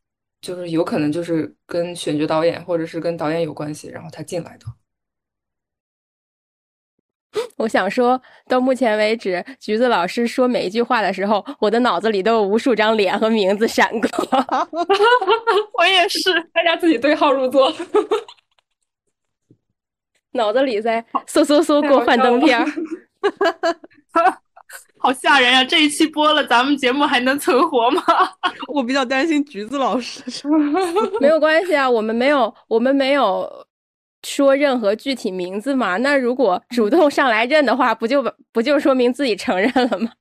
[0.43, 4.67] 就是有可能就是跟选角导演或者是跟导演有关系，然后他进来的。
[7.57, 14.09] 我想说到目前为止，橘子老师说每一句话的时候，我的脑子里都有无数张脸和名字闪过。
[15.79, 17.73] 我也是，大家自己对号入座，
[20.33, 22.63] 脑子里在嗖嗖嗖过幻灯片。
[24.99, 25.65] 好吓人呀！
[25.65, 28.03] 这一期播了，咱们节目还能存活吗？
[28.73, 30.23] 我比较担心橘子老师。
[31.21, 33.67] 没有关系啊，我们没有，我们没有
[34.23, 35.97] 说任何具体名字嘛。
[35.97, 40.13] 那如果主动上来认的话，不就不就说明自己承认了吗？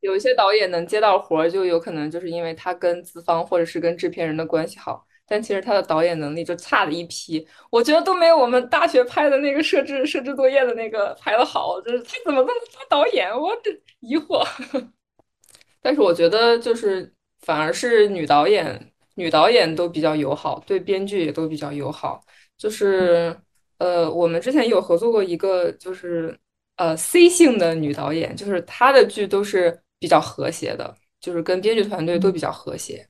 [0.00, 5.04] 有一些导演能接到活，就有可能就是因为他跟资方或者是跟制片人的关系好。
[5.26, 11.80] 但其实他的导演能力就差的一批，我觉得都没有我们大学拍的那个设置设置作业的那个拍的好。
[11.80, 12.56] 就是他怎么能当
[12.88, 13.30] 导演？
[13.30, 14.46] 我这疑惑。
[15.80, 22.22] 但是我觉得就是反而是女导演，女导演都比较友好，对编剧也都比较友好。
[22.58, 23.36] 就是
[23.78, 26.38] 呃，我们之前有合作过一个，就是
[26.76, 33.08] 呃 C 姓的女导演，就是她的剧都是比较和谐的，就是跟编剧团队都比较和谐。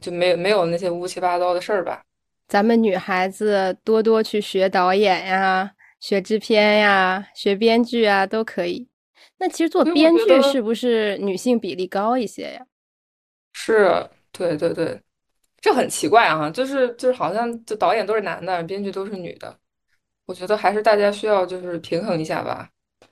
[0.00, 2.02] 就没有没有那些乌七八糟的事儿吧？
[2.46, 5.70] 咱们女孩子多多去学导演呀，
[6.00, 8.88] 学制片呀，学编剧啊，都可以。
[9.38, 12.66] 那其实做编剧是不是女性比例高一些呀？
[13.52, 15.00] 是，对对对，
[15.60, 19.54] 这很奇怪啊，就是就是好像就导演都是男的，编剧都是女的。
[20.26, 22.70] 我觉得还是大家需要就是平衡一下吧。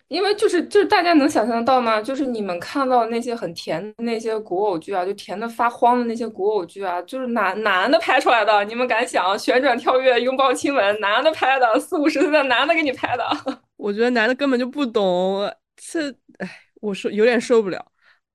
[0.09, 2.01] 因为就是就是大家能想象到吗？
[2.01, 9.37] 就是你们看到那些很甜的那些古偶剧啊，就甜的发慌的那些古偶剧啊，就是男男的拍出来的，你们敢想？
[9.37, 13.25] 旋转跳跃、拥抱亲吻，男的拍的，四五十岁的男的给你拍的。
[13.77, 16.49] 我觉得男的根本就不懂，这哎，
[16.81, 17.85] 我说有点受不了。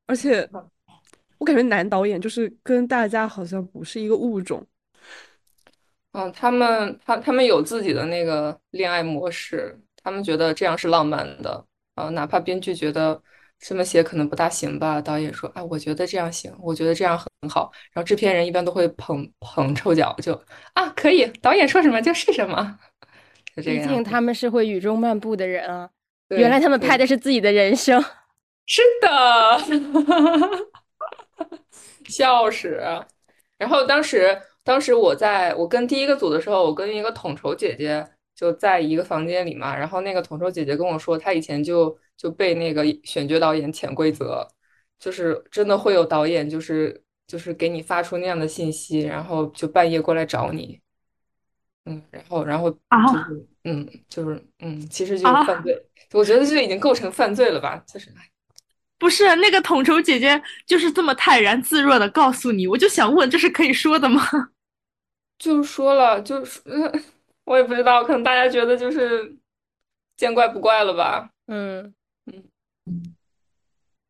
[0.08, 0.48] 而且
[1.38, 4.62] 我感觉男导演就是跟大家好像不是一个物种。
[6.12, 9.80] 嗯，他们他他们有自己的那个恋爱模式。
[10.04, 13.22] 他们觉得这样是浪漫的呃，哪怕编剧觉得
[13.60, 20.34] 这么写可能不大行吧，导演说：“哎，我觉得这样行，我觉得这样很好。”然后制片人一般都会捧捧臭脚，就
[20.74, 22.80] 啊，可以，导演说什么就是什么。
[23.56, 25.90] 毕竟他们是会雨中漫步的人啊，
[26.30, 28.02] 原来他们拍的是自己的人生。
[28.66, 29.60] 是的，
[32.08, 32.80] 笑死。
[33.58, 38.08] 然后当时，当时我在我跟第一个组的时候，我跟一个统筹姐姐
[38.42, 39.78] 就在一个房间里嘛。
[39.78, 44.48] 然后那个统筹姐姐跟我说，她以前就就被那个选角导演潜规则，
[45.00, 50.82] 就是真的会有导演就是就是给你发出那样的信息，然后就半夜过来找你。
[51.86, 52.78] 嗯，然后然后就
[53.30, 55.80] 是嗯就是嗯，其实就是犯罪。
[56.14, 57.82] 我觉得这已经构成犯罪了吧？
[57.88, 58.12] 就是。
[58.98, 64.22] 不是那个统筹姐姐就是这么泰然自若的告诉你，我就想问，这是可以说的吗？
[65.40, 66.62] 就说了，就是
[67.46, 69.36] 我也不知道，可能大家觉得就是
[70.18, 71.30] 见怪不怪了吧。
[71.48, 71.94] 嗯
[72.28, 72.44] 嗯
[72.86, 73.16] 嗯。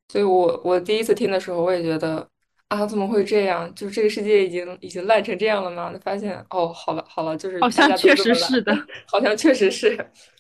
[0.10, 2.28] 所以我我第一次听的时候，我也觉得
[2.68, 3.74] 啊，怎么会这样？
[3.74, 5.94] 就是这个世界已经已经烂成这样了吗？
[6.04, 8.76] 发现哦，好了好了，就是好像确实是的，
[9.08, 9.98] 好像确实是。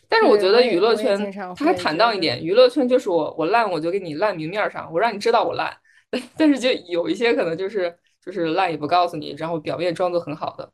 [0.10, 5.74] 但是我觉得娱乐圈他还坦荡一点，娱乐圈就是我我烂我就给你烂明面上，我让你知道我烂。
[6.36, 10.70] 但是就有一些可能就是就是烂也不告诉你，然后表面装作很好的，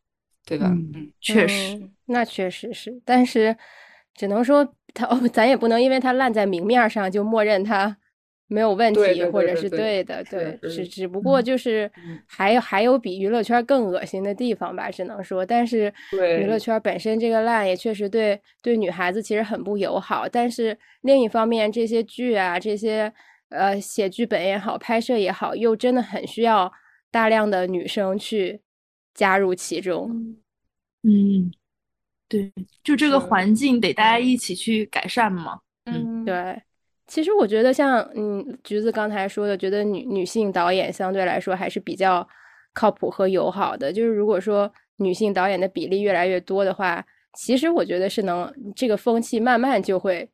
[0.47, 0.67] 对吧？
[0.71, 2.99] 嗯，确实，那确实是。
[3.05, 3.55] 但是
[4.15, 7.97] 只能说他哦， 咱也不能因为他烂在明面上就默认他。
[8.49, 11.91] 没有问题，或者是对的，对，只只不过就是
[12.25, 15.93] 还有还有比娱乐圈更恶心的地方吧，只能说，但是
[16.39, 20.29] 娱乐圈本身这个烂也确实对对女孩子其实很不友好。
[20.29, 23.11] 但是另一方面，这些剧啊，这些
[23.49, 26.71] 呃写剧本也好，拍摄也好，又真的很需要
[27.11, 28.61] 大量的女生去
[29.17, 30.37] 加入其中。
[31.03, 31.51] 嗯，
[32.29, 32.53] 对，
[32.83, 35.59] 就这个环境得大家一起去改善嘛。
[35.85, 36.61] 嗯，对。
[37.07, 42.27] 其实我觉得，像嗯，橘子刚才说的，觉得女女性导演相对来说还是比较
[42.73, 43.91] 靠谱和友好的。
[43.91, 50.29] 就是如果说女性导演的比例越来越多的话，其实我觉得是能这个风气慢慢就会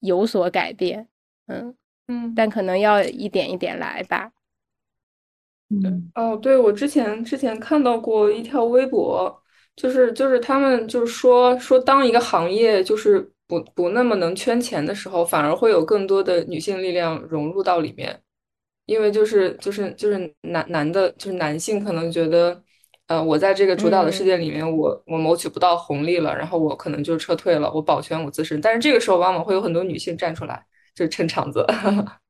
[0.00, 1.06] 有所改变。
[1.46, 1.74] 嗯
[2.08, 4.32] 嗯，但可能要一点一点来吧。
[5.70, 9.42] 嗯哦，对，我之前之前看到过一条微博，
[9.76, 13.30] 就是就是他们就是说说当一个行业就是。
[13.48, 18.20] 不不那么能圈钱的时候，反而会有更多的女性力量融入到里面，
[18.84, 22.62] 因为就是就是就是男男的，就是男性可能觉得，
[23.06, 28.60] 呃，我在这个主导的世界里面，我我谋取不到红利了，然后我可能就撤退了，我保全我自身。
[28.60, 30.62] 但是这个时候，往往会有很多女性站出来，
[30.94, 31.64] 就撑场子。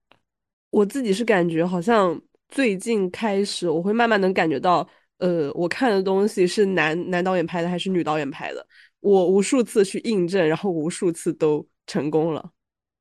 [0.71, 8.67] 我自己是感觉，好像最近开始，我会慢慢能感觉到，呃，我看的东西是男男导演拍的还是女导演拍的。
[9.01, 12.51] 我无数次去印证，然后无数次都成功了，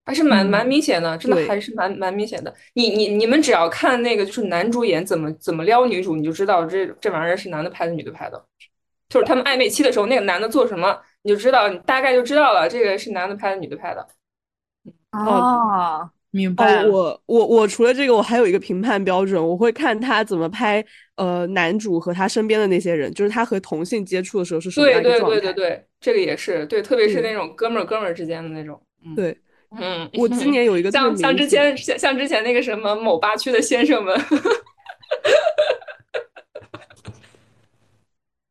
[0.05, 2.53] 还是蛮蛮明显的，真的还是蛮蛮明显的。
[2.73, 8.45] 你你你们只要看那个，就是男主演怎么怎么撩女主，你就知道这这玩意儿是男的拍的，女的拍的。
[9.09, 14.07] 就是他们暧昧期的时候，那个男的做什么，你就知道，你大概就知道了，这个是男的拍的，女的拍的。
[15.13, 16.11] 哦。
[16.37, 16.85] 明白。
[16.85, 20.85] 我我我除了这个，我还有一个评判标准，我会看他怎么拍。
[21.15, 25.39] 呃，男主和他身边的那些人，就是他和同性接触的时候是什么样的状态？
[25.39, 28.79] 对对对对对，这个也是对，特别是那种哥们儿哥们儿之间的那种。
[29.15, 29.35] 对，
[29.79, 34.15] 嗯，我今年有一个 像像之前像像之前那个什么某八区的先生们，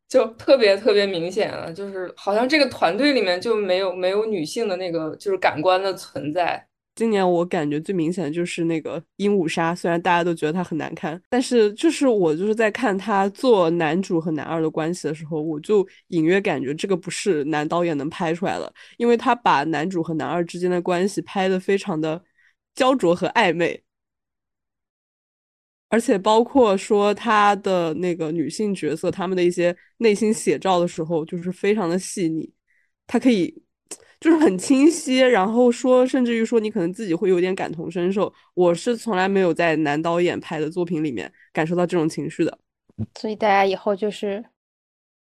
[0.09, 6.67] 就特别特别明显了，就是好像这个团队里面就没有没有女性的那个就是感官的存在。
[6.97, 22.25] 今年我感觉最明显的就是那个鹦鹉杀，虽然大家都觉得它很难看，但是就是我就是在看他做男主和男二的关系的时候，我就隐约感觉这个不是男导演能拍出来的，因为他把男主和男二之间的关系拍的非常的
[22.75, 23.83] 焦灼和暧昧，
[25.89, 32.51] 而且包括说他的那个女性角色他们的一些内心写照的时候，就是非常的细腻，
[33.07, 33.66] 他可以。
[34.19, 38.33] 就是很清晰，然后说，甚至于说，你可能自己会有点感同身受。
[38.55, 42.59] 我是从来没有在男导演拍的作品里面感受到这种情绪的。
[43.15, 44.43] 所以大家以后就是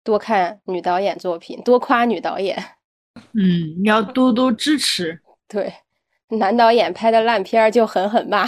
[0.03, 2.58] 多看女导演作品，多夸女导演。
[3.34, 5.19] 嗯，你要多多支持。
[5.47, 5.73] 对，
[6.29, 8.45] 男导演拍的烂片就狠狠骂。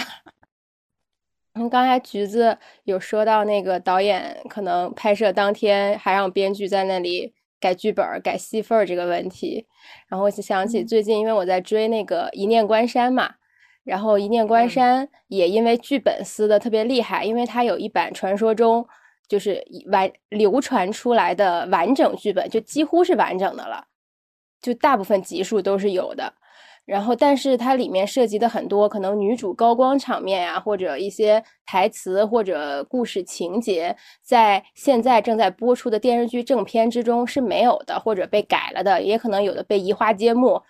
[1.53, 7.33] 嗯，刚才橘子有说到那个导演可能拍摄当天还让编剧在那里。
[7.59, 9.65] 改剧本、改戏份这个问题，
[10.07, 13.35] 然后我就想起最近，因为我在追那个《一念关山》嘛，
[13.83, 18.87] 然后《一念关山》也因为剧本撕的特别厉害，因为它有一版传说中
[19.27, 23.85] 就是完流传出来的完整剧本，就几乎是完整的了，
[24.61, 26.33] 就大部分集数都是有的。
[26.87, 40.61] 然后，但是它里面涉及的很多可能女主高光场面呀，或者一些台词或者故事情节，在现在正在播出的电视剧正片之中是没有的，或者被改了的，也可能有的被移花接木，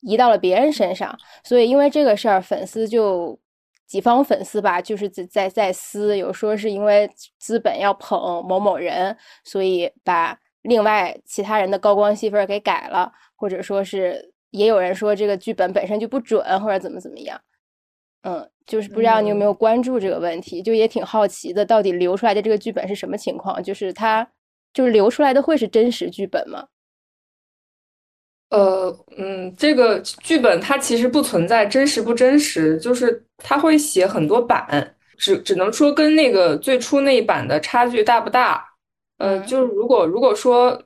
[0.00, 1.16] 移到了别人身上。
[1.44, 3.38] 所以因为这个事儿，粉丝就
[3.86, 7.08] 几方粉丝吧，就是在在在撕，有说是因为
[7.38, 17.38] 资本要捧某某人，所以把另外其他人的高光戏份给改了，或者说是也有人说这个剧本本身就不准，或者怎么怎么样。
[18.22, 23.60] 嗯，就是不知道你有没有关注这个问题，就也挺好奇的，到底流出来的这个剧本是什么情况？
[23.60, 24.24] 就是它
[24.72, 26.68] 就是流出来的会是真实剧本吗？
[28.50, 38.64] 呃，嗯，这个剧本它其实不存在真实不真实，就是它会写很多版，只只能说跟那个最初那一版的差距大不大。
[39.18, 40.80] 呃，就是如果如果说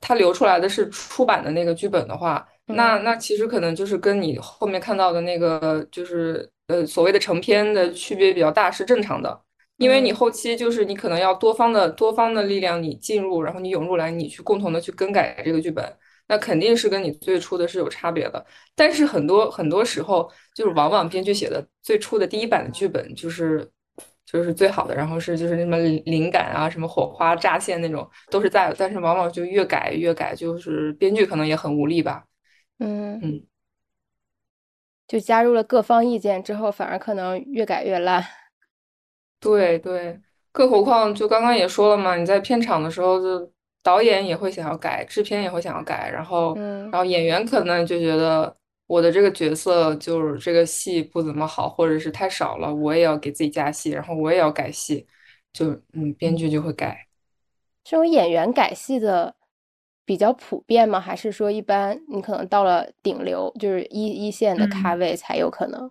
[0.00, 9.42] 它流出来的是出版的那个剧本的话，那那其实可能就是跟你后面看到的那个就是呃所谓的成片的区别比较大，是正常的，
[9.76, 15.84] 因为你后期就是你可能要多方的多方的力量你进入，然后你涌入来，你去共同的去更改这个剧本。
[16.28, 23.68] 那肯定是跟你最初的是有差别的，但是很多很多时候，就是往往编剧写的最初的第一版的剧本就是
[24.24, 32.24] 就是最好的，然后是就是什么灵感啊，什么火花乍现那种都是在，但是往往就越改越改，就是编剧可能也很无力吧。
[32.82, 33.42] 嗯嗯，
[35.06, 38.24] 就加入了各方意见之后，反而可能越改越烂。
[39.40, 40.20] 对对，
[40.50, 43.52] 更何况就刚刚也说了嘛，你在片场的时候就。
[43.84, 48.56] 导演也会想要改，制片也会想要改，然后，然后演员可能就觉得
[48.86, 55.04] 我的这个角色就是这个戏不怎么好，或者是太少了，我也要给自己加戏，然后我也要改戏，
[55.52, 57.08] 就嗯，编剧就会改。
[57.82, 59.34] 这种演员改戏的
[60.12, 61.00] 比较普遍吗？
[61.00, 65.90] 还是说一般你可能到了顶流，就是一一线的咖位才有可能？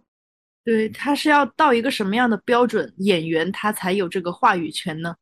[0.64, 5.16] 对，他是要到一个什么样的标准，演员他才有这个话语权呢？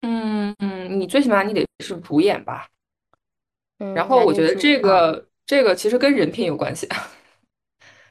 [0.00, 2.66] 嗯嗯，你最起码你得是主演吧。
[3.78, 6.88] 嗯然后我觉得这个这个其实跟人品有关系，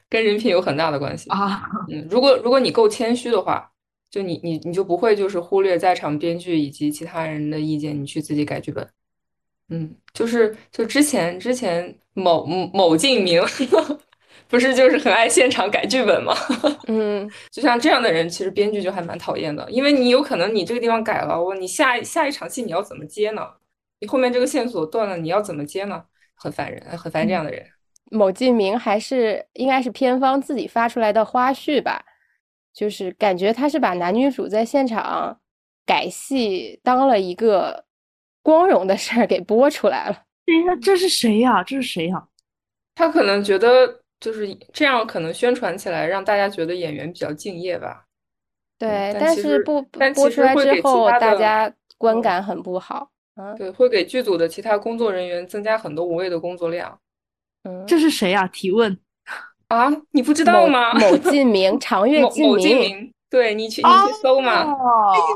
[0.08, 1.68] 跟人品有很大的关系啊。
[1.90, 3.68] 嗯，如果如果你够谦虚的话，
[4.12, 8.88] 就你你你就不会就是忽略在场编剧以及其他人的意见，你去自己改剧本。
[9.74, 13.42] 嗯，就是就之前之前某某镜明。
[14.46, 16.32] 不是就是很爱现场改剧本吗？
[16.86, 23.42] 嗯，就像这样的人，其实编剧就还蛮讨厌的，因为你有可能你这个地方改了，我你下下一场戏你要怎么接呢？
[24.00, 26.04] 你后面这个线索断了，你要怎么接呢？
[26.36, 27.64] 很烦人，很烦这样的人。
[28.10, 32.04] 某镜明还是应该是片方自己发出来的花絮吧，
[32.72, 35.40] 就是感觉他是把男女主在现场
[35.86, 37.83] 改戏当了一个
[38.44, 40.22] 光荣的事儿给播出来了。
[40.46, 41.64] 对呀这是谁呀？
[41.64, 42.24] 这是谁呀？
[42.94, 44.00] 他可能觉得。
[44.20, 48.04] 就是这样，可能宣传起来让大家觉得演员比较敬业吧。
[48.78, 53.10] 对，但是不播出来之后，大家观感很不好。
[53.34, 56.98] 嗯，对，会给剧组的其他工作人员增加很多无谓的工作量。
[57.64, 58.46] 嗯，这是谁呀？
[58.50, 58.98] 提问
[59.68, 59.92] 啊？
[60.12, 60.94] 你不知道吗？
[60.94, 63.12] 某晋明， 长月晋明。
[63.34, 64.64] 对你去，你去搜嘛。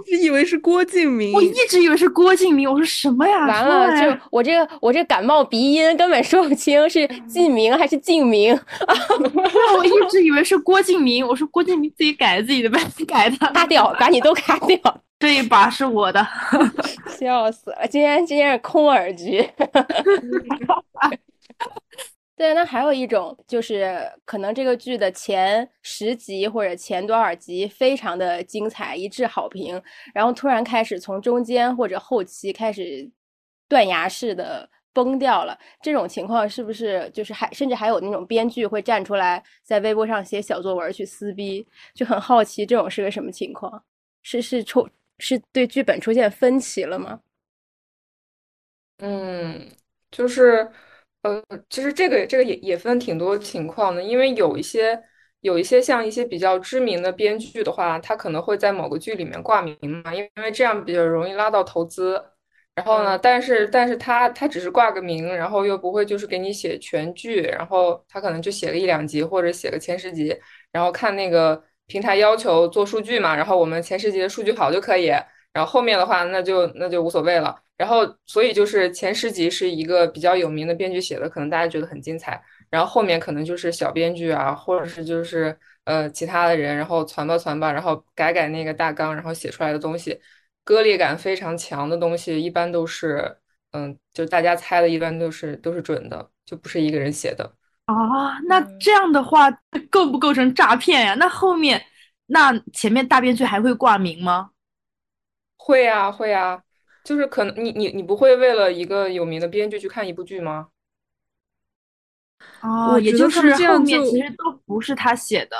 [0.06, 2.70] 一直以为是郭敬明，我一直以为是郭敬明。
[2.70, 3.44] 我说什么呀？
[3.44, 8.56] 完了，就我这个我这感冒鼻音根本说不清是敬明还是敬明。
[9.76, 11.26] 我一直以为是郭敬明。
[11.26, 12.78] 我说郭敬明自己改自己的呗，
[13.08, 13.36] 改的。
[13.52, 14.78] 卡掉，把你都卡掉。
[15.18, 16.24] 这一把是我的，
[17.18, 17.88] 笑死了。
[17.88, 19.44] 今天今天是空耳局。
[22.38, 29.82] 对，那还有一种就是可能这个剧的前十集或者前多少集非常的精彩，一致好评，
[30.14, 33.10] 然后突然开始从中间或者后期开始
[33.68, 35.58] 断崖式的崩掉了。
[35.82, 41.66] 这种情况是不是就是还甚至还有那种编剧会站出来在微博上写小作文去撕逼？
[41.92, 43.82] 就很好奇这种是个什么情况？
[44.22, 47.20] 是是出是对剧本出现分歧了吗？
[48.98, 49.68] 嗯，
[50.12, 50.70] 就是。
[51.22, 54.98] 呃，其实这个这个也也分挺多情况的，因为有一些
[55.40, 62.22] 有一些像一些比较知名的编剧的话，他可能会在某个剧里面挂名嘛，因为这样比较容易拉到投资。
[62.76, 70.36] 然后呢，但是但是他他只是挂个名，然后又不会就是给你写全剧，然后他可能就写个一两集或者写个前十集，
[70.70, 75.06] 然后看那个平台要求做数据嘛，然后我们前十集的数据好就可以，
[75.52, 77.60] 然后后面的话那就那就无所谓了。
[77.78, 82.42] 然后，所以就是前十集是一个比较有名的编剧写的，可能大家觉得很精彩。
[82.68, 90.20] 然后后面可能就是小编剧啊，或者是就是呃其他的人，然后传吧传吧，然后改改那个大纲，然后写出来的东西，
[90.64, 93.38] 割裂感非常强的东西，一般都是
[93.70, 97.54] 嗯，就大家猜的，一般都是都是准的，就不是一个人写的
[97.86, 98.38] 啊。
[98.48, 99.48] 那这样的话，
[99.88, 101.14] 构不构成诈骗呀？
[101.14, 101.80] 那后面
[102.26, 104.50] 那前面大编剧还会挂名吗？
[105.56, 106.62] 会呀，会呀。
[107.08, 110.68] 就是可能你你你不会为了一个有名的编剧去看一部剧吗？
[112.60, 115.56] 哦，也就是后面其实都不是他写的。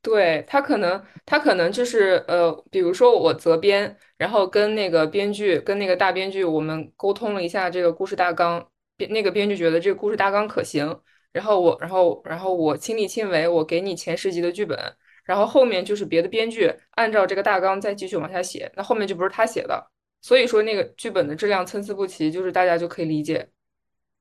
[0.00, 8.66] 对他可能，他可能就是呃，比如说我责编，然后跟那个编剧，跟那个大编剧，我们沟通了一下这个故事大纲，
[8.96, 11.02] 编那个编剧觉得这个故事大纲可行，
[11.32, 19.90] 然后我，然后，然后我亲力亲为，我给你前十集的剧本，然后后面就是别的编剧按照这个大纲再继续往下写，那后面就不是他写的，
[20.22, 23.46] 所以说那个剧本的质量参差不齐，就是大家就可以理解。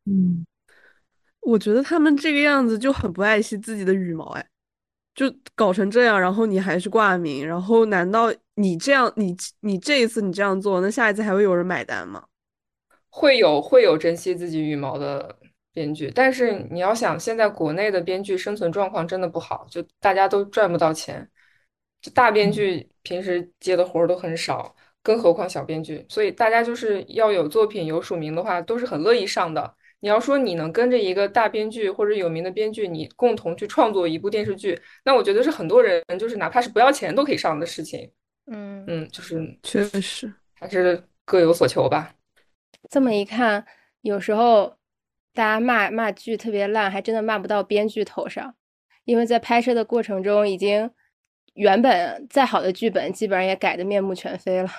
[0.04, 0.46] 嗯，
[1.40, 4.46] 我觉得他们这个样子就很不爱惜自己的羽毛，哎。
[5.14, 12.24] 就搞成这样，然后你还是挂名，然后难道你这样，你你这一次你这样做，那下一次还会有人买单吗？
[13.10, 15.38] 会有会有珍惜自己羽毛的
[15.74, 21.30] 编剧，但是你要想，现在国内的编剧生存状况真的不好，就大家都赚不到钱，
[22.02, 24.74] 就大编剧平时接的活儿都很少，
[25.04, 29.76] 更何况小编剧，所以大家就是要有作品有署名的话，都是很乐意上的。
[30.00, 38.12] 你要说你能跟着一个大编剧或者有名的编剧，你共同去创作一部电视剧，那我觉得是很多人就是哪怕是不要钱都可以上的事情。
[38.48, 42.16] 嗯嗯，就是确实还是各有所求吧。
[42.90, 43.64] 这么一看，
[44.02, 44.76] 有时候
[45.36, 48.56] 大家骂骂剧特别烂，还真的骂不到编剧头上，
[49.06, 50.90] 因为在拍摄的过程中，已经
[51.54, 54.70] 原本再好的剧本基本上也改得面目全非了。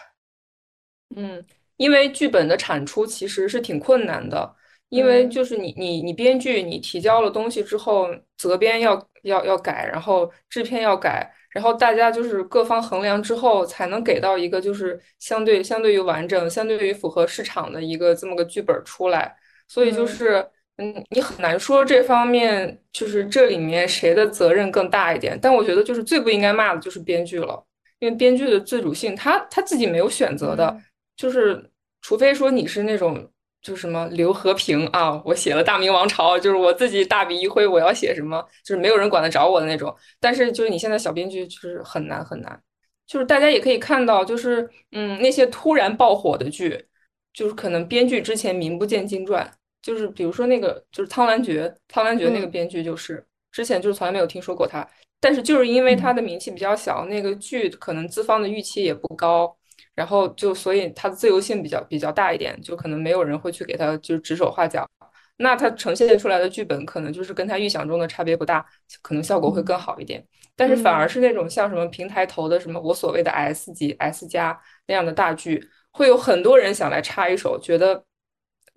[1.16, 1.44] 嗯，
[1.76, 4.54] 因为剧本的产出其实是挺困难的。
[4.88, 19.34] 因为就是你你你编剧你提交了东西之后，责编要要要改，然后制片要改，然后大家就是各方衡量之后，才能给到一个就是相对相对于完整、相对于符合市场的一个这么个剧本出来。
[19.66, 20.46] 所以就是
[20.76, 25.38] 嗯，你很难说这方面就是这里面谁的责任更大一点。
[25.40, 27.64] 但我觉得就是最不应该骂的就是编剧了，
[27.98, 30.76] 因为编剧的自主性，他他自己没有选择的，
[31.22, 31.70] 就是
[32.00, 33.28] 除非说你是那种。
[33.62, 39.94] 就什么刘和平啊，我写了《大明王朝》，就是我自己大笔一挥，我要写什么，就是没有人管得着我的那种。
[40.18, 42.60] 但是就是你现在小编剧就是很难很难，
[43.06, 46.84] 就是大家也可以看到，就是嗯那些突然爆火的剧，
[47.32, 49.48] 就是可能编剧之前名不见经传，
[49.80, 54.84] 就是比如说那个就是《苍兰诀》，《苍兰诀》那个编剧就是之前就是从来没有听说过他，
[55.20, 59.56] 但是就是因为他的名气比较小，那个剧可能资方的预期也不高。
[59.94, 64.88] 然后就所以它的自由性比较比较大一点，就可能没有人会去给他就是指手画脚，
[65.36, 68.64] 那它呈现出来的剧本可能就是跟他预想中的差别不大，
[69.02, 70.24] 可能效果会更好一点。
[70.54, 78.04] 但是反而是那种像什么平台投的什么我所谓的 S 级 S 加那样的大剧，会有很多人想来插一手，觉得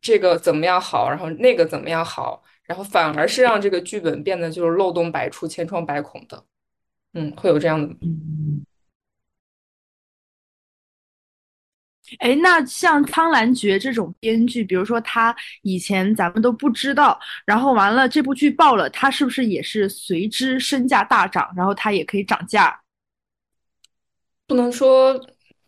[0.02, 6.44] 这个怎么样好，然后那个怎么样好，然后反而是让这个剧本变得就是漏洞百出、千疮百孔的。
[7.14, 7.96] 嗯，会有这样的。
[12.20, 22.80] 哎，那像《苍兰诀》这种编剧，比如说他以前咱们都不知道，然后完了这部剧爆了，他是不是也是随之身价大涨，然后他也可以涨价？
[24.48, 25.20] 不能说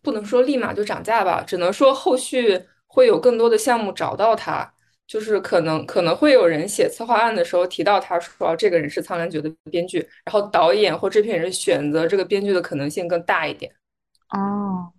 [0.02, 4.72] 不能说立马就涨价吧，只能说后续会有更多的项目找到他，
[5.08, 13.72] 就是可能可能会有人写策划案的时候提到他说这个人是《苍兰诀》的编剧，然后导演或制片人选择这个编剧的可能性更大一点。
[14.30, 14.94] 哦。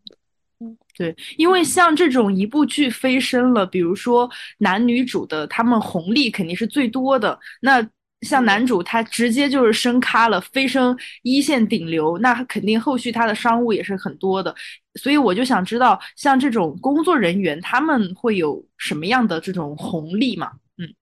[0.99, 4.29] 对，因为像这种一部剧飞升了，比如说
[4.59, 7.39] 男女主的，他们红利肯定是最多的。
[7.61, 7.89] 那
[8.23, 14.53] 像男主他直接就是升咖了，飞升一线顶流，那肯定后续他的商务也是很多的。
[14.97, 20.51] 所以我就想知道，像这种工作人员，他们会有什么样的这种红利嘛？
[20.79, 20.93] 嗯，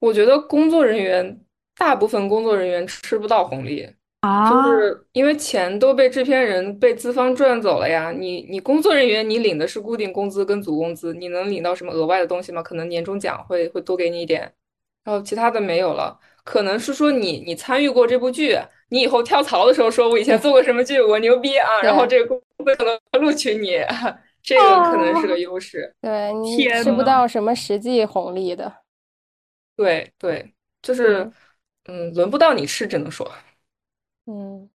[0.00, 1.40] 我觉得工作人员
[1.76, 3.88] 大部分工作人员吃不到红利。
[4.22, 8.12] 啊，就是因为钱都被制片人、被资方赚走了呀。
[8.12, 12.62] 你你工作人员，你领的是固定工资跟组工资，你能领到什么额外的东西吗？
[12.62, 14.52] 可能年终奖会会多给你一点，
[15.04, 16.16] 然后其他的没有了。
[16.44, 18.56] 可能是说你你参与过这部剧，
[18.90, 23.78] 你以后跳槽的时候说，我以前做过什么剧，我牛逼啊，然后这个公司可能录取你，
[24.40, 25.92] 这个可能是个优势。
[26.00, 28.72] 对你吃不到什么实际红利的。
[29.76, 31.28] 对对，就是
[31.86, 33.28] 嗯，轮不到你吃，只能说。
[34.26, 34.68] 嗯，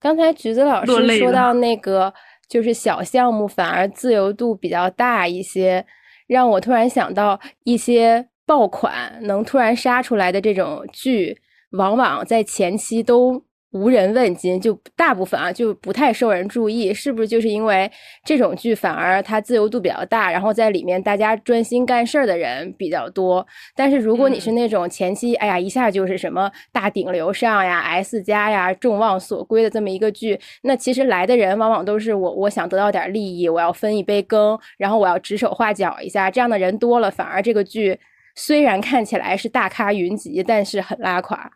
[0.00, 2.12] 刚才橘子老师说到那个，
[2.48, 5.86] 就是小项目反而自由度比较大一些，
[6.26, 11.40] 让我突然想到一些爆款能突然杀出来的这种剧，
[11.72, 13.44] 往往在前期都。
[13.72, 17.90] 无人问津，就大部分啊，就不太受人注意，是不是就是因为
[18.24, 23.46] 这种剧反而它自由度比较大，然后在里面大家专心干事儿的人比较多？
[23.74, 37.98] 但是如果你是那种前期，哎呀，一下就是什么大顶流上呀、S 加呀、众望所归的这么一个剧，那其实来的人往往都是我，我想得到点利益，我要分一杯羹，然后我要指手画脚一下，这样的人多了，反而这个剧
[38.34, 41.50] 虽然看起来是大咖云集，但是很拉垮。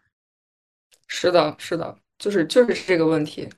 [1.09, 3.49] 是的，是的，就是就是这个问题。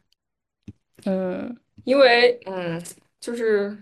[1.05, 2.83] 嗯，因为嗯，
[3.21, 3.77] 就是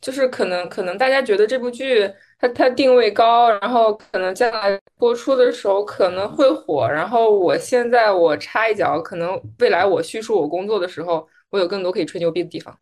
[0.00, 6.88] 就是可能可能大家觉得这部剧它它定位高，然后可能将来播出的时候可能会火。
[6.90, 12.78] 然后我现在我插一脚，可能未来我叙述我工作的时候，我有更多可以吹牛逼的地方。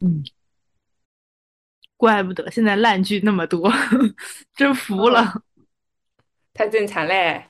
[0.00, 0.22] 嗯，
[1.96, 3.70] 怪不得现在烂剧那么多，
[4.54, 5.42] 真服了，
[6.54, 7.46] 太正常嘞。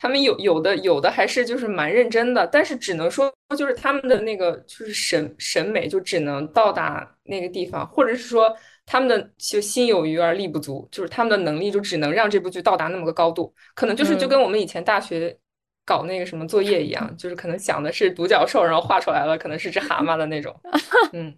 [0.00, 8.50] 他们有有的有的还是就是蛮认真的，但是只能说就是他们的那个就是审审美就只能到达那个地方，或者是说
[8.86, 15.36] 他们的就心有余而力不足，就是他们的能力就只能让这部剧到达那么个高度，可能就是就跟我们以前大学
[15.84, 20.58] 搞那个什么作业一样， 就是可能想的是独角兽，然后画出来了可能是只蛤蟆的那种，
[21.12, 21.30] 嗯，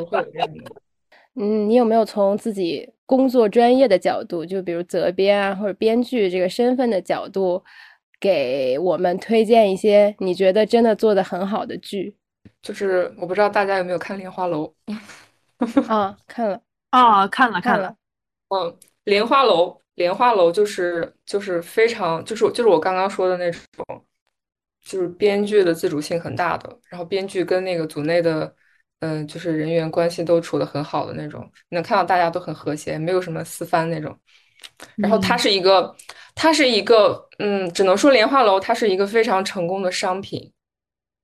[0.00, 0.64] 就会有这样的。
[1.38, 7.62] 嗯，你有没有从自己工作专业的角度，就比如责编啊或者编剧这个身份的角度？
[8.18, 12.16] 给我们推荐一些你觉得真的做的很好的剧，
[12.62, 14.72] 就是我不知道大家有没有看《莲花楼》
[15.88, 16.16] 啊？
[16.26, 16.60] 看了
[16.90, 17.94] 啊，看了看了。
[18.48, 18.58] 嗯，
[19.04, 24.04] 《莲花楼》《莲花楼》就是就是非常就是就是我刚刚说的那种，
[24.84, 28.54] 就是编剧的自主性很大的，然后编剧跟那个组内的
[29.00, 34.16] 嗯就是人员关系都处的很好的那种，能看到大家都很和谐，没有什么私翻那种。
[34.96, 35.94] 然后它是一个，
[36.36, 40.52] 它是一个，嗯，只能说莲花楼它是一个非常成功的商品。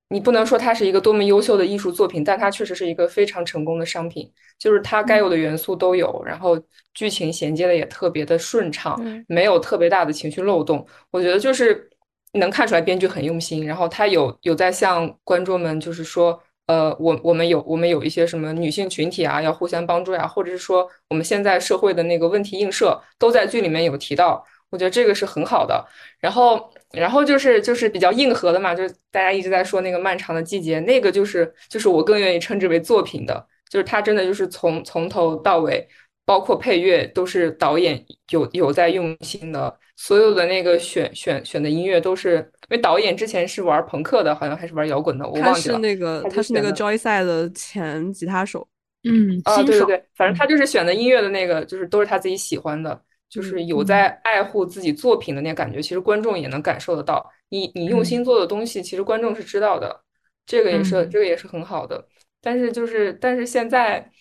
[0.09, 4.29] 你不能说它是一个多么优秀的艺术作品，但它确实是一个非常成功的商品。
[4.59, 6.59] 就是它该有的元素都有，然后
[6.93, 10.85] 剧情衔接的也特别的顺畅，没有特别大的情绪漏洞。
[11.11, 11.89] 我觉得就是
[12.33, 16.41] 能看出来编剧很用心，然后他有有在向观众们就是说。
[16.65, 24.41] 呃，我我们有我们有一些什么女性群体啊，要互相帮助呀，或者是说我们现在社会的那个问题映射都在剧里面有提到，
[24.73, 25.85] 我觉得这个是很好的。
[26.19, 35.87] 然后，然后就是就是比较硬核的嘛，就是大家一直在说那个漫长的季节，那个就是就是我更愿意称之为作品的，就是它真的就是从从头到尾，
[36.25, 39.77] 包括配乐都是导演有有在用心的。
[39.95, 45.75] 所有的那个选选选的音乐都是，因为导演之前是玩朋克的，好像还是玩摇滚的，我忘记了。
[45.75, 48.67] 他是那个，他是那个 Joyside 的前吉他手。
[49.03, 52.99] 嗯，啊，对对对，反正他就是选的音乐的那个，就是都是他自己喜欢的，
[53.33, 55.81] 就是有在爱护自己作品的那感觉。
[55.81, 60.03] 其实观众也能感受得到，你你用心做的东西，其实观众是知道的，
[60.45, 62.07] 这个也是这个也是很好的。
[62.41, 64.11] 但是就是但是现在。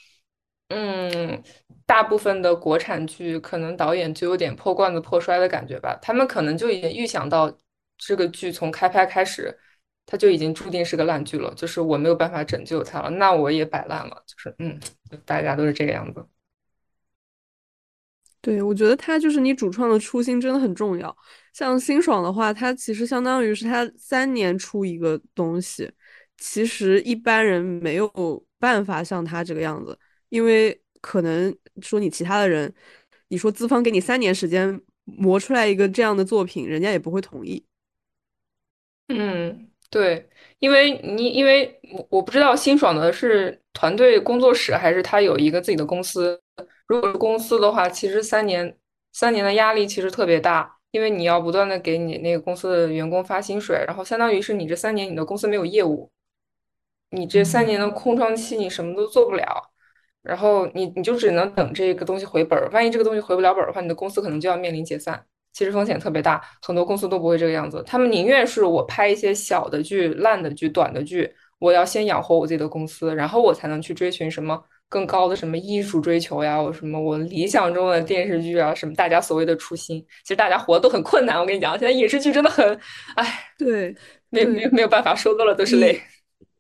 [0.75, 1.43] 嗯，
[1.85, 5.99] 大部分的国产剧可能导演就有点破罐子破摔的感觉吧。
[6.01, 7.55] 他们可能就已经预想到
[7.99, 9.55] 这个剧从开拍开始，
[10.07, 11.53] 他就已经注定是个烂剧了。
[11.55, 14.25] 就是我没有办法拯救他了，那我也摆烂了。
[14.27, 14.81] 就是嗯，
[15.27, 16.27] 大家都是这个样子。
[18.43, 21.16] 对，我觉得他就是你主创的初心真的很重要。
[21.53, 25.88] 像辛爽的话，他其实相当于是他三年出一个东西，
[26.38, 28.11] 其实一般人没有
[28.59, 29.97] 办法像他这个样子。
[30.28, 32.72] 因为可能说你其他的人，
[33.28, 37.64] 你说资方给你三年时间磨出来一个这样的作品，人家也不会同意。
[39.07, 40.28] 嗯，对，
[40.59, 46.36] 因为你因为我我不知道辛爽的是团队工作室还是他有一个自己的公司。
[46.87, 48.77] 如果是公司的话，其实三年
[49.13, 56.11] 三年的压力其实特别大，因为你要不断的给你那个公司的员工发薪水，然后相当于是你这三年你的公司没有业务，
[57.11, 59.71] 你这三年的空窗期你什么都做不了。
[60.23, 65.21] 然后你你就只能等这个东西回本儿，万一这个东西回不了本儿的话，你的公司可能就要面临解散，
[65.53, 66.41] 其实风险特别大。
[66.63, 79.99] 很多公司都不会这个样子，他们宁愿是我拍一些小的剧、烂的剧、短的剧，我要先养活我自己的公司，然后我才能去追寻什么更高的什么艺术追求呀，我什么我理想中的电视剧啊，什么大家所谓的初心。
[80.22, 82.78] 其实大家活都很困难，我跟你讲，现在影视剧真的很，
[83.16, 83.97] 哎，对，
[84.28, 85.99] 没没没有办法，说多了都是泪。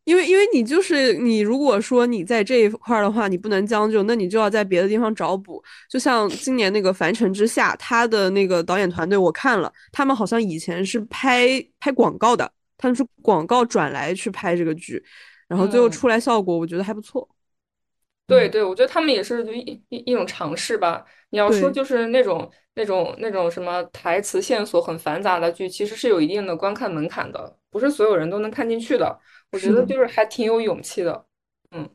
[0.04, 5.62] 因为，因为你就是你，如果说你在这一块的话，你不能将就，那你就要在别的地方找补。
[5.90, 15.00] 就像今年那个《凡尘之下》，他的那个导演团队我看了，他们好像以前是拍拍广告的，他们是广告转来去拍这个剧，
[15.46, 17.28] 然后最后出来效果，我觉得还不错。
[18.32, 21.04] 对对，我觉得他们也是一一一种尝试吧。
[21.30, 29.18] 你要说就是那种那种那种什么台词线索很繁杂的剧，其实是有一定的观看门槛的，不是所有人都能看进去的。
[29.50, 31.24] 我觉得就是还挺有勇气的，
[31.70, 31.88] 嗯。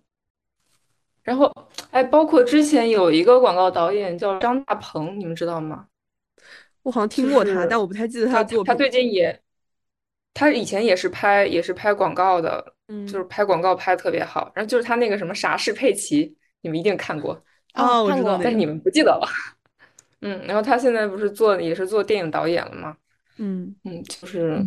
[1.24, 1.52] 然后，
[1.92, 5.88] 哎，包括之前有一个广告导演叫张大鹏，你们知道吗？
[6.84, 8.66] 我好像听过他，但我不太记得他的作品。
[8.66, 9.42] 他最近也，
[10.34, 14.52] 他以前也是拍也是拍广告的，嗯，就是拍广告拍的特别好。
[14.56, 17.42] 然后就是他那个什么啥是佩奇，你们一定看过
[17.74, 19.28] 哦，我知道，但是你们不记得了。
[20.22, 22.98] 嗯，然后他现在不是做也是做电影导演了吗？
[23.38, 24.60] 嗯嗯，就是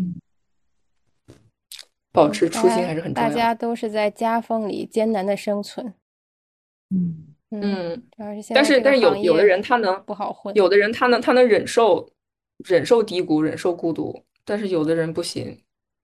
[2.13, 3.29] 保持初心还是很重要。
[3.29, 5.93] 大家都是在夹缝里艰难的生存。
[6.91, 12.09] 嗯嗯，主要是但是但是有有的人他能不好混，有的人他能他能忍受
[12.59, 15.61] 忍受低谷，忍受孤独，但是有的人不行。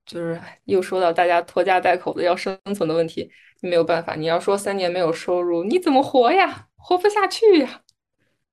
[0.07, 3.29] 就是又说到大家拖家带口的要生存的问题，
[3.61, 4.15] 没有办法。
[4.15, 6.69] 你要说三年没有收入，你怎么活呀？
[6.77, 7.83] 活不下去呀，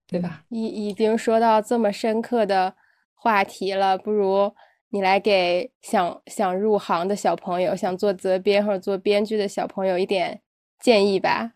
[0.07, 0.43] 对吧？
[0.49, 2.73] 已已经说到这么深刻的
[3.13, 4.51] 话题了，不如
[4.89, 10.41] 你来给想想入行的小朋友，想做责编或者做编剧的小朋友一点
[10.79, 11.51] 建议吧。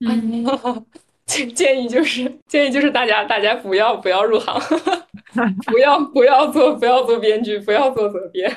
[1.26, 4.54] 建建议就是建议就是大家大家不要不要入行，
[5.70, 8.50] 不要不要做不要做编剧，不要做责编。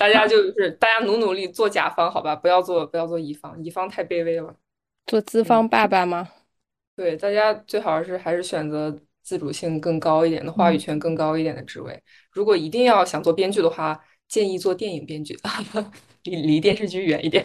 [0.00, 4.56] 大家就是大家努努力做甲方，好吧，不要做不要做乙方，乙方太卑微了。
[5.04, 6.26] 做资方爸爸吗？
[6.96, 12.02] 对，大家最好是还是选择自主性更高一点的、话语权更高一点的职位。
[12.32, 15.38] 如果一定要想做编剧的话，建议做电影编剧，
[16.22, 17.44] 离离电视剧远一点。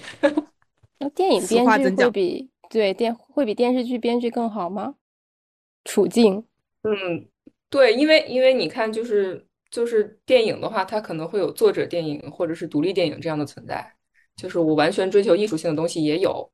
[0.99, 4.95] 那电影编剧会比对电会比电视剧编剧更好吗？
[5.83, 6.45] 处境？
[6.83, 7.27] 嗯，
[7.69, 9.45] 对，因为因为你看就是。
[9.75, 13.85] 就是电影的话，它可能会有作者电影或者是独立电影这样的存在。
[14.37, 16.49] 就是我完全追求艺术性的东西也有，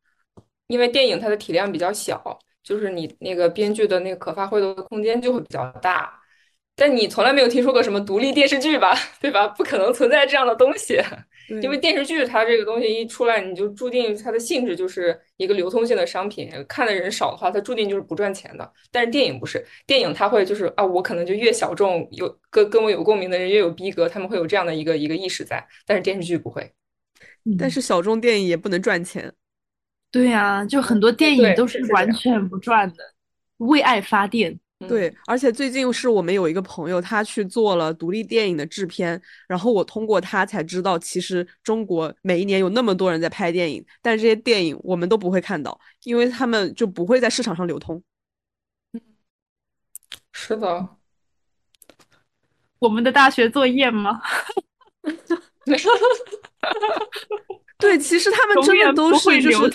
[0.65, 6.19] 因为电影它的体量比较小，就是你那个编剧的那个可发挥的空间就会比较大。
[6.75, 8.95] 但你从来没有听说过什么独立电视剧吧？
[9.21, 9.47] 对吧？
[9.49, 10.99] 不可能存在这样的东西。
[11.61, 18.71] 因为电视剧它这个东西一出来，你就注定它的性质就是一个流通性的商品，看的人少的话，它注定就是不赚钱的。
[18.91, 25.67] 但是电影不是，电影它会就是啊，我可能就越小众，有跟跟我有共鸣的人越有逼格，他们会有这样的一个一个意识在。
[25.85, 26.71] 但是电视剧不会，
[27.57, 29.33] 但是小众电影也不能赚钱。
[30.11, 32.97] 对呀，就很多电影都是完全不赚的，
[33.57, 34.59] 为爱发电。
[34.87, 48.01] 对，而且最近是我们有一个朋友，他去做了独立电影的制片，然后我通过他才知道，其实中国每一年有那么多人在拍电影，但是这些电影我们都不会看到，因为他们就不会在市场上流通。
[50.31, 50.89] 是的，
[52.79, 54.19] 我们的大学作业吗？
[57.77, 59.69] 对，其实他们真的都是就是，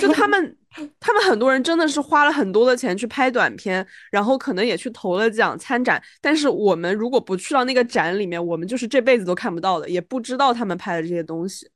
[0.00, 0.56] 就他们。
[0.98, 6.02] 他们很多人真的是花了很多的钱去拍短片，然后可能也去投了奖参展。
[6.20, 11.68] 但是我们如果不去到那个展里面，我们就是这辈子都看不到的，也不知道他们拍的这些东西。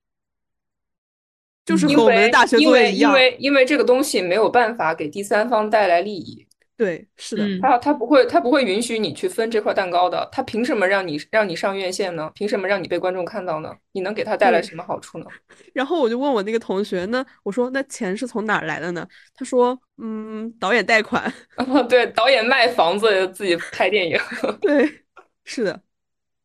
[1.65, 6.47] 就是和我们的大学作业一样，因为因为这个东西没有办法给第三方带来利益。
[6.77, 10.29] 对，是的，他他不会，他不会允许你去分这块蛋糕的。
[10.31, 12.31] 他凭什么让你让你上院线呢？
[12.35, 13.75] 凭什么让你被观众看到呢？
[13.93, 15.25] 你能给他带来什么好处呢？
[15.73, 19.07] 然后我就问我那个同学，那我说那钱是从哪儿来的呢？
[19.35, 21.33] 他说，嗯，导演贷款。
[21.89, 24.19] 对，导演卖房子自己拍电影。
[24.61, 25.05] 对，
[25.45, 25.81] 是的。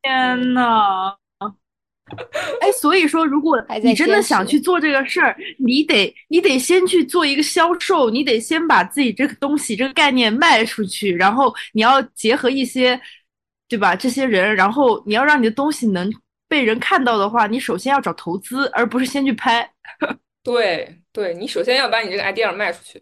[0.02, 1.21] 天呐！
[2.62, 13.00] 哎，所以说，如果你真的想去做这个事儿，你得你得先去做一个销售，你得先把自己这个东西这个概念卖出去，然后你要结合一些，
[13.68, 13.96] 对吧？
[13.96, 16.12] 这些人，然后你要让你的东西能
[16.48, 19.72] 被人看到的话，你首先要找投资，而不是先去拍。
[20.44, 23.02] 对对，你首先要把你这个 idea 卖出去，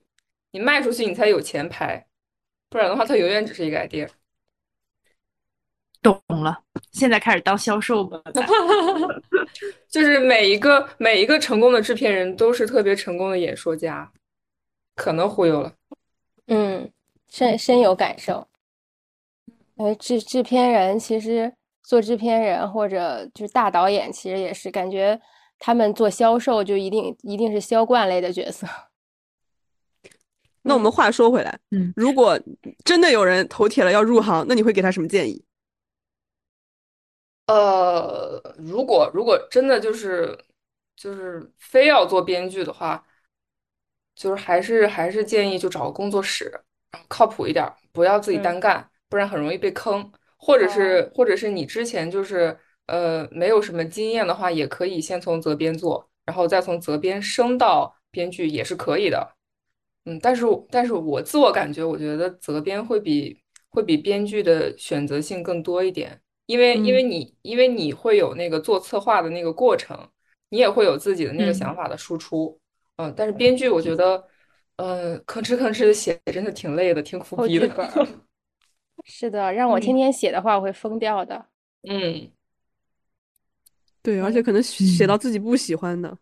[0.52, 2.06] 你卖出去你才有钱拍，
[2.70, 4.08] 不然的话，它永远只是一个 idea。
[6.02, 6.58] 懂了，
[6.92, 8.22] 现在开始当销售吧。
[9.90, 14.12] 就是每一个每一个成功的制片人都是特别成功的演说家，
[14.96, 15.74] 可能忽悠了。
[16.48, 16.90] 嗯，
[17.30, 18.48] 深深有感受。
[19.76, 25.20] 因为，制制片人其实做制片人或者就是大导演，其实也是感觉
[25.58, 28.68] 他们做销售就一定一定是销冠类的角色。
[30.64, 32.40] 那我们话说回来，嗯，如果
[32.84, 35.44] 真的有人头铁了要入行，那你会给他什么建议？
[37.50, 40.38] 呃，如果如果真的就是
[40.96, 43.04] 就是非要做编剧的话，
[44.16, 46.52] 就是还是还是建议就找个工作室，
[46.92, 50.12] 然后靠谱一点，不要自己单干，不然很容易被坑。
[50.38, 59.36] 或者是或者是你之前就是呃没有什么经验的话，也可以先从责编做，然后再从责编升到编剧也是可以的。
[60.06, 66.22] 嗯，但是但是我自我感觉，我觉得责编会比会比编剧的选择性更多一点。
[66.50, 69.96] 因为因为你因为你会有那个做策划的那个过程，
[70.50, 72.60] 你也会有自己的那个想法的输出，
[72.96, 73.96] 嗯，但是编剧我觉。
[73.96, 74.28] 得，
[74.78, 77.70] 呃，吭哧吭哧的写真的挺累的，挺苦逼的。
[79.06, 81.46] 是的，让我天天写的话，我会疯掉的。
[81.84, 82.32] 嗯，
[84.02, 86.18] 对，而且可能写到自己不喜欢的。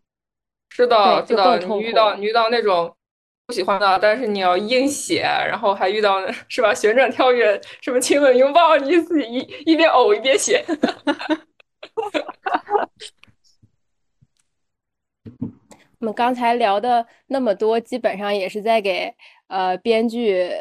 [0.67, 2.93] 是的，是的，你遇到你遇到那种
[3.53, 6.19] 喜欢的，但是你要硬写，然后还遇到
[6.49, 6.73] 是吧？
[6.73, 9.37] 旋转跳跃，什么亲吻拥抱，你自己一
[9.71, 10.65] 一边呕一边写。
[15.99, 19.15] 我们刚才聊的那么多，基本上也是在给
[19.47, 20.51] 呃编剧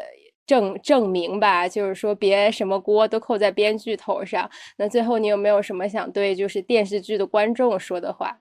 [0.45, 4.49] 证证明吧，就是说别什么锅都扣在编剧头上。
[4.77, 8.39] 那最后你有没有什么想对就是电视剧的观众说的话？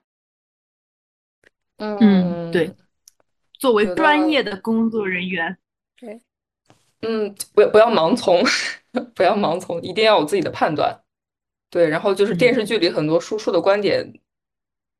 [1.78, 2.70] 嗯，对，
[3.58, 5.56] 作为专业的工作人员，
[5.98, 6.20] 对，
[7.02, 8.42] 嗯，不要不要盲从，
[9.14, 11.00] 不要盲从，一定要有自己的判断。
[11.70, 14.20] 对，然后就是电视剧里很多输出的观点。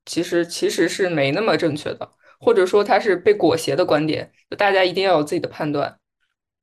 [0.04, 5.98] 其实其实是没那么正确的，或者说它是被裹挟的观点，大家一定要有自己的判断。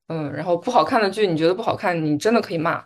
[0.08, 2.82] 嗯，然后不好看的剧，你觉得不好看，你真的可以骂，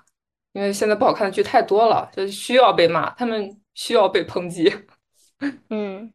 [0.52, 4.72] 因为现在不好看的剧太多了，就需要被骂，他们需要被抨击。
[5.70, 6.12] 嗯，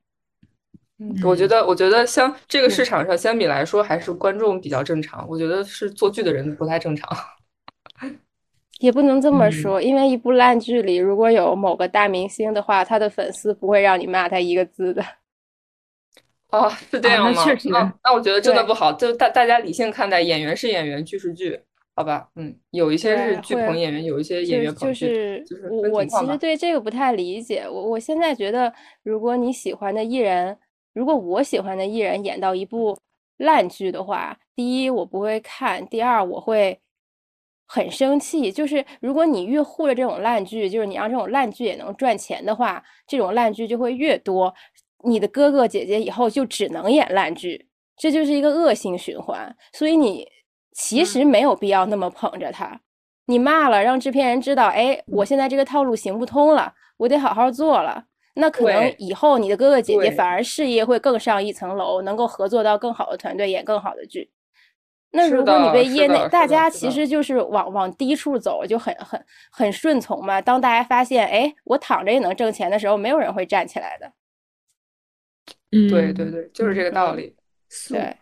[1.23, 5.27] 我觉得，我觉得像这个市场上相比来说，还是观众比较正常。
[5.27, 7.09] 我觉得是做剧的人不太正常。
[8.79, 15.03] 也不能这么说，因为一部烂剧里如果有某个大明星的话，他的粉丝不会让你骂他一个字的。
[16.51, 17.43] 哦，是这样吗？
[17.43, 17.69] 确实。
[17.69, 21.59] 那我觉得真的不好，就大大家理性看待，演员是演员，剧是剧，
[21.95, 22.27] 好吧？
[22.35, 25.43] 嗯，有一些是剧捧演员，有一些演员捧剧。
[25.47, 27.63] 就是我我其实对这个不太理解。
[27.67, 28.71] 我我现在觉得，
[29.03, 30.57] 如果你喜欢的艺人，
[30.93, 32.97] 如果我喜欢的艺人演到一部
[33.37, 36.79] 烂剧的话，第一我不会看，第二我会。
[37.65, 44.53] 很生气，就是如果你越护着这种烂剧，就是你让这种烂剧也能赚钱的话，这种烂剧就会越多。
[45.05, 47.67] 你的哥哥姐姐以后就只能演烂剧，
[47.97, 49.55] 这就是一个恶性循环。
[49.71, 50.27] 所以你
[50.73, 52.79] 其实没有必要那么捧着他，
[53.25, 58.05] 你骂了，让制片人知道，哎，我现在这个套路行不通了，我得好好做了。
[58.35, 64.31] 那可能以后你的哥哥姐姐反而事业会更上一层楼，能够合作到更好的团队，演更好的剧。
[65.11, 70.41] 那如果你被业内大家其实就是往往低处走，就很很很顺从嘛。
[70.41, 74.11] 当大家发现，哎，我躺着也能挣钱的时候，没有人会站起来的。
[75.71, 77.35] 嗯，对对对，就是这个道理。
[77.89, 78.17] 对，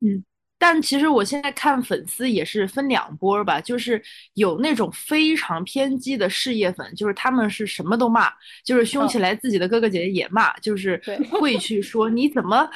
[0.00, 0.22] 嗯。
[0.60, 4.02] 但其实我现在看粉丝也是分两波吧，就是
[4.34, 8.28] 有那种非常偏激的事业粉，就是他们是什么都骂，
[8.64, 11.00] 就是凶起来自己的哥哥姐姐也骂，就是
[11.30, 12.68] 会 去说你怎么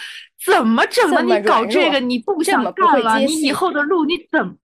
[0.45, 4.55] 怎么整的，你搞这个你不想干了，你以后的路你怎么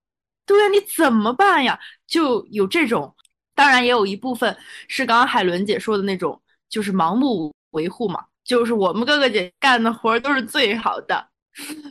[0.46, 1.78] 对呀，你怎么办呀？
[2.06, 3.14] 就有这种，
[3.54, 4.56] 当然也有一部分
[4.86, 6.40] 是刚刚海伦姐说的那种，
[6.70, 11.28] 就是盲目维护嘛，就是我们哥哥姐干的活都是最好的。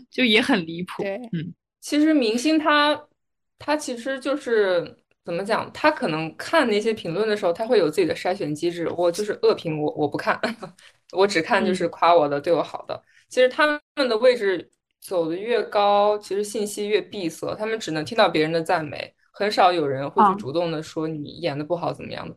[0.10, 1.04] 就也很离谱。
[1.04, 3.08] 对，嗯，其实明星他
[3.60, 8.88] 他其实就是怎么讲，他可能看那些评论的时候，他会有自己的筛选机制。
[8.90, 10.40] 我就是恶评，我我不看，
[11.12, 13.02] 我只看就是夸我的、对我好的。
[13.30, 14.70] 其实他们的位置
[15.02, 22.36] 走的越高，其实信息越闭塞，他们只能听到别人的赞美，很少有人会去主动的说你演的不好怎么样的。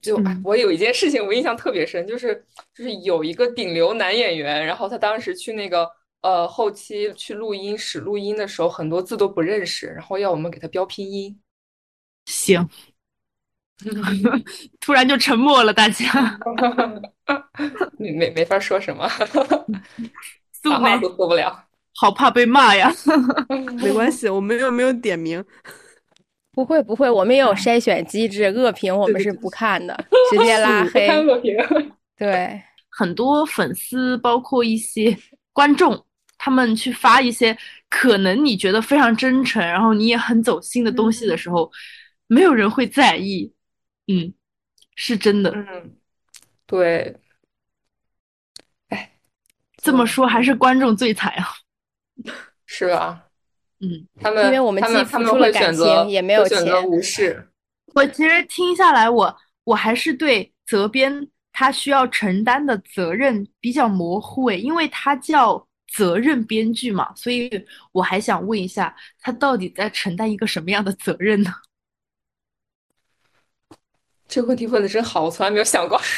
[0.00, 5.88] 就我有一件事情我印象特别深，就是就是有一个顶流男演员，然后他当时去那个。
[6.22, 11.40] 呃，后期去录音室录音的时候，很多字都不认识，然后要我们给他标拼音。
[12.26, 12.68] 行，
[14.78, 16.38] 突然就沉默了，大家
[17.98, 19.08] 没没没法说什么，
[20.62, 21.64] 素话都说不了，
[21.94, 22.92] 好怕被骂呀。
[23.82, 25.42] 没关系，我们又没有点名，
[26.52, 29.96] 不会不会，我们也有筛选机制，恶评我们是不看的，
[30.30, 31.08] 直接拉黑。
[31.08, 31.56] 恶评，
[32.16, 35.16] 对，很多粉丝，包括一些
[35.54, 36.04] 观众。
[36.42, 37.54] 他们去发一些
[37.90, 41.70] 可能你觉得非常真诚，然后你也很走心的东西的时候，
[42.28, 43.52] 没有人会在意。
[44.06, 44.32] 嗯，
[44.96, 45.50] 是真的。
[45.50, 45.94] 嗯，
[46.66, 47.14] 对。
[48.88, 49.12] 哎，
[49.82, 51.46] 这么说还是观众最惨啊。
[52.64, 53.26] 是啊？
[53.80, 56.88] 嗯，他们因为我们既付出了感情，也没有钱。
[56.88, 57.50] 无视。
[57.94, 65.66] 我其实听下来，我我还是对责编他需要承担的责任比较模糊诶，因为他叫。
[65.92, 67.50] 责任编剧嘛，所以
[67.92, 71.52] 我还想问一下，他到底在承担一个什么样的责任呢？
[74.28, 76.00] 这个问题问的真好，我从来没有想过。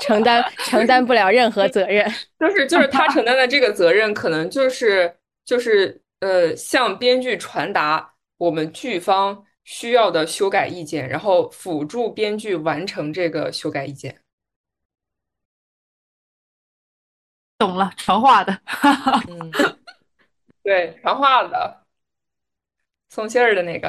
[0.00, 5.14] 承担承担不了任何责任， 就是就是他承担的这个责任，可能就是
[5.44, 14.18] 就是呃，向编剧传达我们剧方需要的修改意见，然后辅助编剧完成这个修改意见。
[17.58, 18.60] 懂了，传话的，
[19.28, 19.50] 嗯，
[20.62, 21.84] 对，传话的，
[23.08, 23.88] 送信儿的那个，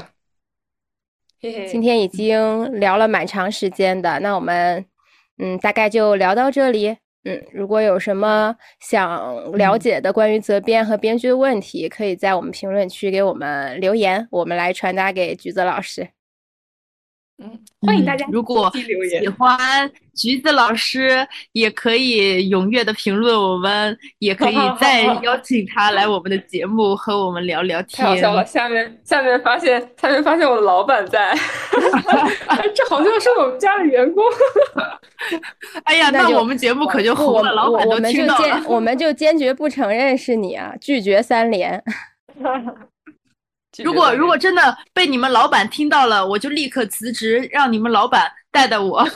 [1.42, 1.66] 嘿嘿。
[1.68, 4.86] 今天已经聊了蛮长时间的，那我们，
[5.38, 6.98] 嗯，大概就聊到这里。
[7.24, 16.08] 嗯，如果有什么想了解的关于责编和编剧的问题，可以在我们评论区给我们留言，我们来传达给橘子老师。
[17.40, 18.26] 嗯，欢迎大家。
[18.32, 18.72] 如果
[19.20, 28.04] 喜欢橘子老师，也可以踊跃的评论我们，也可以再邀请他来我们的节目和我们聊聊天。
[28.04, 28.44] 太好笑了！
[28.44, 31.32] 下面下面发现下面发现我的老板在，
[32.74, 34.24] 这好像是我们家的员工。
[35.86, 38.64] 哎呀，那我们节目可就红了，老板都听到了。
[38.66, 41.84] 我们就坚决不承认是你啊，拒绝三连。
[43.84, 49.08] 如果如果真的被你们老板听到了，我就立刻辞职，让你们老板带带我。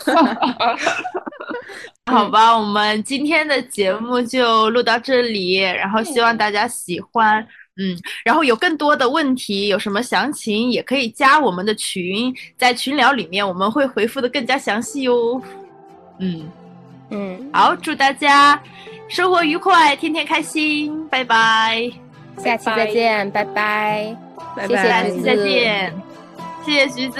[2.12, 7.46] 好吧，我们今天的节目就录到这里，然后希望大家喜欢。
[7.78, 15.42] 嗯，然后有更多的问题，有什么详情也可以加我们的群，在群聊里面我们会回复的更加详细哟。
[16.20, 16.52] 嗯
[17.12, 18.62] 嗯，好，祝大家
[19.08, 21.90] 生活愉快，天天开心，拜拜，
[22.38, 24.31] 下期再见，拜拜。
[24.56, 25.94] 下期再见，
[26.66, 27.20] 谢谢橘子。